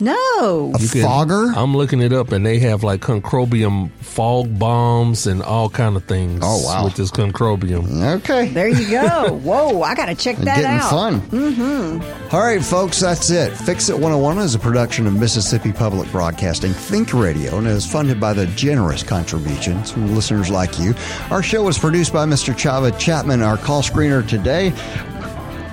[0.00, 0.72] No.
[0.78, 5.68] You can- I'm looking it up, and they have like concrobium fog bombs and all
[5.68, 6.40] kind of things.
[6.42, 6.84] Oh, wow.
[6.84, 8.02] With this concrobium.
[8.18, 8.48] Okay.
[8.48, 9.32] There you go.
[9.44, 10.56] Whoa, I got to check that out.
[10.56, 10.90] Getting out.
[10.90, 11.20] fun.
[11.20, 12.34] Mm-hmm.
[12.34, 13.50] All right, folks, that's it.
[13.56, 18.18] Fix It 101 is a production of Mississippi Public Broadcasting Think Radio and is funded
[18.20, 20.94] by the generous contributions from listeners like you.
[21.30, 22.54] Our show was produced by Mr.
[22.54, 23.42] Chava Chapman.
[23.42, 24.70] Our call screener today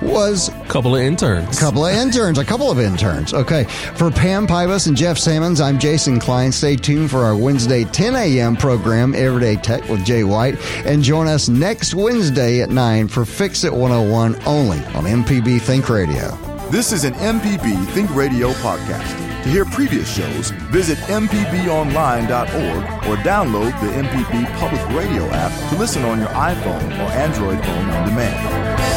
[0.02, 1.56] was a couple of interns.
[1.56, 3.34] A couple of interns, a couple of interns.
[3.34, 3.64] Okay.
[3.64, 6.52] For Pam Pybas and Jeff Salmons, I'm Jason Klein.
[6.52, 8.56] Stay tuned for our Wednesday 10 a.m.
[8.56, 10.56] program, Everyday Tech with Jay White.
[10.86, 15.88] And join us next Wednesday at 9 for Fix It 101 only on MPB Think
[15.88, 16.36] Radio.
[16.70, 19.16] This is an MPB Think Radio podcast.
[19.44, 26.04] To hear previous shows, visit MPBOnline.org or download the MPB Public Radio app to listen
[26.04, 28.87] on your iPhone or Android phone on demand.